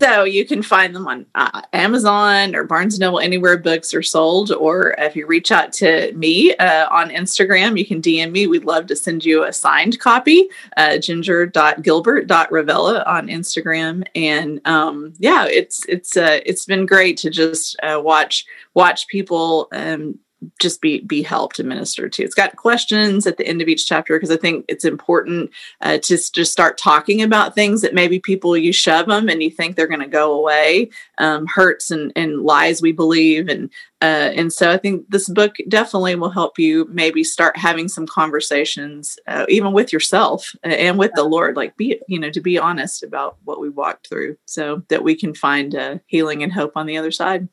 So 0.00 0.24
you 0.24 0.44
can 0.44 0.60
find 0.62 0.92
them 0.94 1.06
on 1.06 1.26
uh, 1.34 1.62
Amazon 1.72 2.54
or 2.56 2.64
Barnes 2.64 2.98
& 2.98 3.00
Noble, 3.00 3.20
anywhere 3.20 3.56
books 3.56 3.94
are 3.94 4.02
sold. 4.02 4.50
Or 4.50 4.94
if 4.98 5.14
you 5.14 5.24
reach 5.26 5.52
out 5.52 5.72
to 5.74 6.12
me 6.14 6.52
uh, 6.56 6.88
on 6.90 7.10
Instagram, 7.10 7.78
you 7.78 7.86
can 7.86 8.02
DM 8.02 8.32
me. 8.32 8.48
We'd 8.48 8.64
love 8.64 8.88
to 8.88 8.96
send 8.96 9.24
you 9.24 9.44
a 9.44 9.52
signed 9.52 10.00
copy, 10.00 10.48
uh, 10.76 10.98
ginger.gilbert.ravella 10.98 13.04
on 13.06 13.28
Instagram. 13.28 14.04
And 14.14 14.60
um, 14.66 15.12
yeah, 15.18 15.46
it's 15.46 15.84
it's 15.86 16.16
uh, 16.16 16.40
it's 16.44 16.64
been 16.64 16.86
great 16.86 17.16
to 17.18 17.30
just 17.30 17.76
uh, 17.82 18.00
watch 18.02 18.46
watch 18.74 19.06
people 19.06 19.68
um, 19.72 20.18
just 20.60 20.80
be 20.80 21.00
be 21.00 21.22
helped 21.22 21.58
and 21.58 21.68
ministered 21.68 22.12
to. 22.14 22.22
It's 22.22 22.34
got 22.34 22.56
questions 22.56 23.26
at 23.26 23.36
the 23.36 23.46
end 23.46 23.62
of 23.62 23.68
each 23.68 23.86
chapter 23.86 24.16
because 24.16 24.30
I 24.30 24.36
think 24.36 24.64
it's 24.68 24.84
important 24.84 25.50
uh, 25.80 25.98
to 25.98 26.16
just 26.32 26.52
start 26.52 26.78
talking 26.78 27.22
about 27.22 27.54
things 27.54 27.82
that 27.82 27.94
maybe 27.94 28.18
people 28.18 28.56
you 28.56 28.72
shove 28.72 29.06
them 29.06 29.28
and 29.28 29.42
you 29.42 29.50
think 29.50 29.76
they're 29.76 29.86
going 29.86 30.00
to 30.00 30.06
go 30.06 30.32
away, 30.32 30.90
um, 31.18 31.46
hurts 31.46 31.90
and, 31.90 32.12
and 32.16 32.42
lies 32.42 32.82
we 32.82 32.92
believe, 32.92 33.48
and 33.48 33.70
uh, 34.02 34.32
and 34.36 34.52
so 34.52 34.70
I 34.70 34.76
think 34.76 35.08
this 35.08 35.28
book 35.28 35.54
definitely 35.68 36.14
will 36.16 36.30
help 36.30 36.58
you 36.58 36.86
maybe 36.90 37.24
start 37.24 37.56
having 37.56 37.88
some 37.88 38.06
conversations, 38.06 39.18
uh, 39.26 39.46
even 39.48 39.72
with 39.72 39.94
yourself 39.94 40.54
uh, 40.64 40.68
and 40.68 40.98
with 40.98 41.12
the 41.14 41.24
Lord. 41.24 41.56
Like 41.56 41.76
be 41.76 42.00
you 42.08 42.18
know 42.18 42.30
to 42.30 42.40
be 42.40 42.58
honest 42.58 43.02
about 43.02 43.38
what 43.44 43.60
we 43.60 43.70
walked 43.70 44.08
through, 44.08 44.36
so 44.44 44.82
that 44.88 45.04
we 45.04 45.16
can 45.16 45.34
find 45.34 45.74
uh, 45.74 45.98
healing 46.06 46.42
and 46.42 46.52
hope 46.52 46.72
on 46.76 46.86
the 46.86 46.98
other 46.98 47.10
side. 47.10 47.48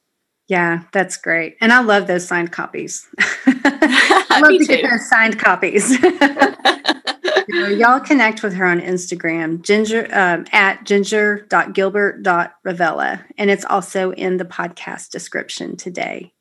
Yeah, 0.52 0.84
that's 0.92 1.16
great. 1.16 1.56
And 1.62 1.72
I 1.72 1.80
love 1.80 2.08
those 2.08 2.28
signed 2.28 2.52
copies. 2.52 3.08
I 3.48 4.40
love 4.42 4.52
to 4.52 4.58
too. 4.58 4.66
get 4.66 4.84
those 4.84 5.08
signed 5.08 5.40
copies. 5.40 5.90
you 7.48 7.68
y'all 7.78 8.02
connect 8.02 8.44
with 8.44 8.54
her 8.56 8.66
on 8.66 8.82
Instagram, 8.82 9.62
ginger 9.62 10.10
um, 10.12 10.46
at 10.52 10.84
ginger.gilbert.ravella. 10.84 13.24
And 13.38 13.50
it's 13.50 13.64
also 13.64 14.12
in 14.12 14.36
the 14.36 14.44
podcast 14.44 15.12
description 15.12 15.78
today. 15.78 16.34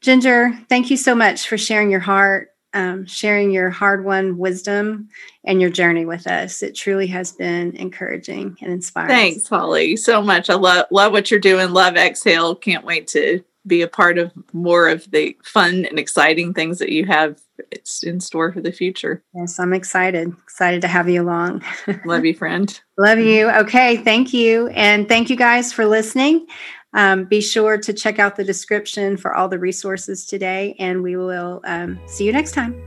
Ginger, 0.00 0.58
thank 0.70 0.90
you 0.90 0.96
so 0.96 1.14
much 1.14 1.46
for 1.46 1.58
sharing 1.58 1.90
your 1.90 2.00
heart 2.00 2.48
um, 2.74 3.06
sharing 3.06 3.50
your 3.50 3.70
hard 3.70 4.04
won 4.04 4.36
wisdom 4.36 5.08
and 5.44 5.60
your 5.60 5.70
journey 5.70 6.04
with 6.04 6.26
us. 6.26 6.62
It 6.62 6.74
truly 6.74 7.06
has 7.06 7.32
been 7.32 7.74
encouraging 7.76 8.56
and 8.60 8.72
inspiring. 8.72 9.08
Thanks, 9.08 9.48
Holly, 9.48 9.96
so 9.96 10.20
much. 10.20 10.50
I 10.50 10.54
love 10.54 10.86
love 10.90 11.12
what 11.12 11.30
you're 11.30 11.40
doing. 11.40 11.70
Love 11.70 11.96
Exhale. 11.96 12.54
Can't 12.54 12.84
wait 12.84 13.06
to 13.08 13.42
be 13.66 13.80
a 13.80 13.88
part 13.88 14.18
of 14.18 14.30
more 14.52 14.88
of 14.88 15.10
the 15.10 15.36
fun 15.42 15.86
and 15.86 15.98
exciting 15.98 16.52
things 16.52 16.78
that 16.78 16.90
you 16.90 17.06
have 17.06 17.40
it's 17.70 18.02
in 18.02 18.20
store 18.20 18.52
for 18.52 18.60
the 18.60 18.72
future. 18.72 19.22
Yes, 19.34 19.58
I'm 19.58 19.72
excited. 19.72 20.34
Excited 20.42 20.80
to 20.82 20.88
have 20.88 21.08
you 21.08 21.22
along. 21.22 21.62
love 22.04 22.24
you, 22.24 22.34
friend. 22.34 22.80
love 22.98 23.18
you. 23.18 23.48
Okay, 23.50 23.98
thank 23.98 24.32
you. 24.32 24.68
And 24.68 25.08
thank 25.08 25.30
you 25.30 25.36
guys 25.36 25.72
for 25.72 25.86
listening. 25.86 26.46
Um, 26.94 27.24
be 27.24 27.40
sure 27.40 27.76
to 27.76 27.92
check 27.92 28.18
out 28.18 28.36
the 28.36 28.44
description 28.44 29.16
for 29.16 29.34
all 29.34 29.48
the 29.48 29.58
resources 29.58 30.24
today, 30.24 30.76
and 30.78 31.02
we 31.02 31.16
will 31.16 31.60
um, 31.64 32.00
see 32.06 32.24
you 32.24 32.32
next 32.32 32.52
time. 32.52 32.80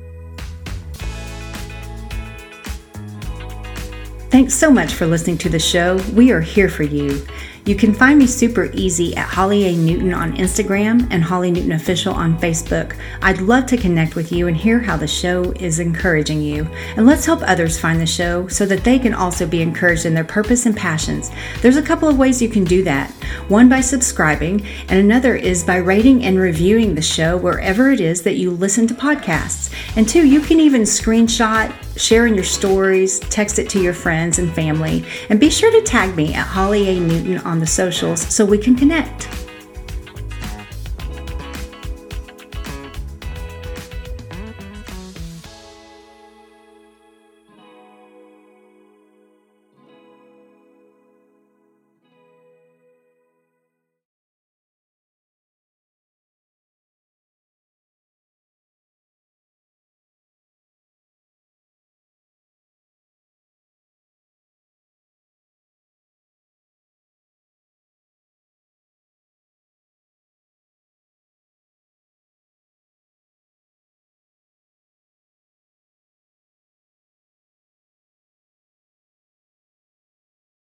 Thanks 4.30 4.53
so 4.53 4.70
much 4.70 4.93
for 4.93 5.08
listening 5.08 5.38
to 5.39 5.49
the 5.49 5.60
show. 5.60 5.97
We 6.14 6.32
are 6.32 6.41
here 6.41 6.70
for 6.70 6.84
you. 6.84 7.26
You 7.68 7.76
can 7.76 7.93
find 7.93 8.18
me 8.18 8.28
super 8.28 8.70
easy 8.72 9.13
at 9.18 9.28
Holly 9.28 9.65
A. 9.65 9.76
Newton 9.76 10.13
on 10.13 10.38
Instagram 10.38 11.05
and 11.11 11.22
Holly 11.22 11.51
Newton 11.51 11.74
Official 11.74 12.13
on 12.13 12.39
Facebook. 12.39 12.97
I'd 13.22 13.41
love 13.41 13.65
to 13.65 13.76
connect 13.76 14.15
with 14.15 14.32
you 14.32 14.47
and 14.47 14.55
hear 14.55 14.80
how 14.80 14.95
the 14.95 15.05
show 15.05 15.51
is 15.51 15.80
encouraging 15.80 16.41
you. 16.41 16.65
And 16.95 17.05
let's 17.05 17.26
help 17.26 17.41
others 17.41 17.78
find 17.78 17.99
the 17.99 18.05
show 18.05 18.47
so 18.47 18.65
that 18.68 18.86
they 18.86 18.97
can 18.97 19.13
also 19.13 19.45
be 19.45 19.61
encouraged 19.61 20.05
in 20.05 20.13
their 20.13 20.24
purpose 20.24 20.65
and 20.65 20.78
passions. 20.78 21.30
There's 21.61 21.76
a 21.76 21.82
couple 21.82 22.07
of 22.07 22.18
ways 22.18 22.41
you 22.41 22.47
can 22.47 22.63
do 22.63 22.84
that 22.84 23.11
one 23.49 23.68
by 23.68 23.82
subscribing, 23.82 24.65
and 24.88 24.99
another 24.99 25.36
is 25.36 25.65
by 25.65 25.76
rating 25.76 26.24
and 26.24 26.39
reviewing 26.39 26.95
the 26.95 27.01
show 27.01 27.36
wherever 27.36 27.91
it 27.91 27.99
is 27.99 28.22
that 28.22 28.38
you 28.38 28.49
listen 28.49 28.88
to 28.88 28.93
podcasts. 28.93 29.74
And 29.97 30.07
two, 30.07 30.26
you 30.26 30.39
can 30.39 30.61
even 30.61 30.84
screenshot, 30.84 31.76
share 31.98 32.28
in 32.28 32.36
your 32.36 32.43
stories, 32.43 33.20
text 33.20 33.60
it 33.60 33.70
to 33.72 33.82
your 33.82 33.93
friends 33.93 34.39
and 34.39 34.54
family, 34.54 35.06
and 35.30 35.39
be 35.39 35.50
sure 35.50 35.72
to 35.72 35.82
tag 35.82 36.16
me 36.16 36.34
at 36.34 36.45
Holly 36.45 36.88
A. 36.89 37.00
Newton 37.00 37.39
on 37.39 37.60
the 37.60 37.68
socials 37.68 38.22
so 38.34 38.45
we 38.45 38.58
can 38.58 38.76
connect. 38.76 39.47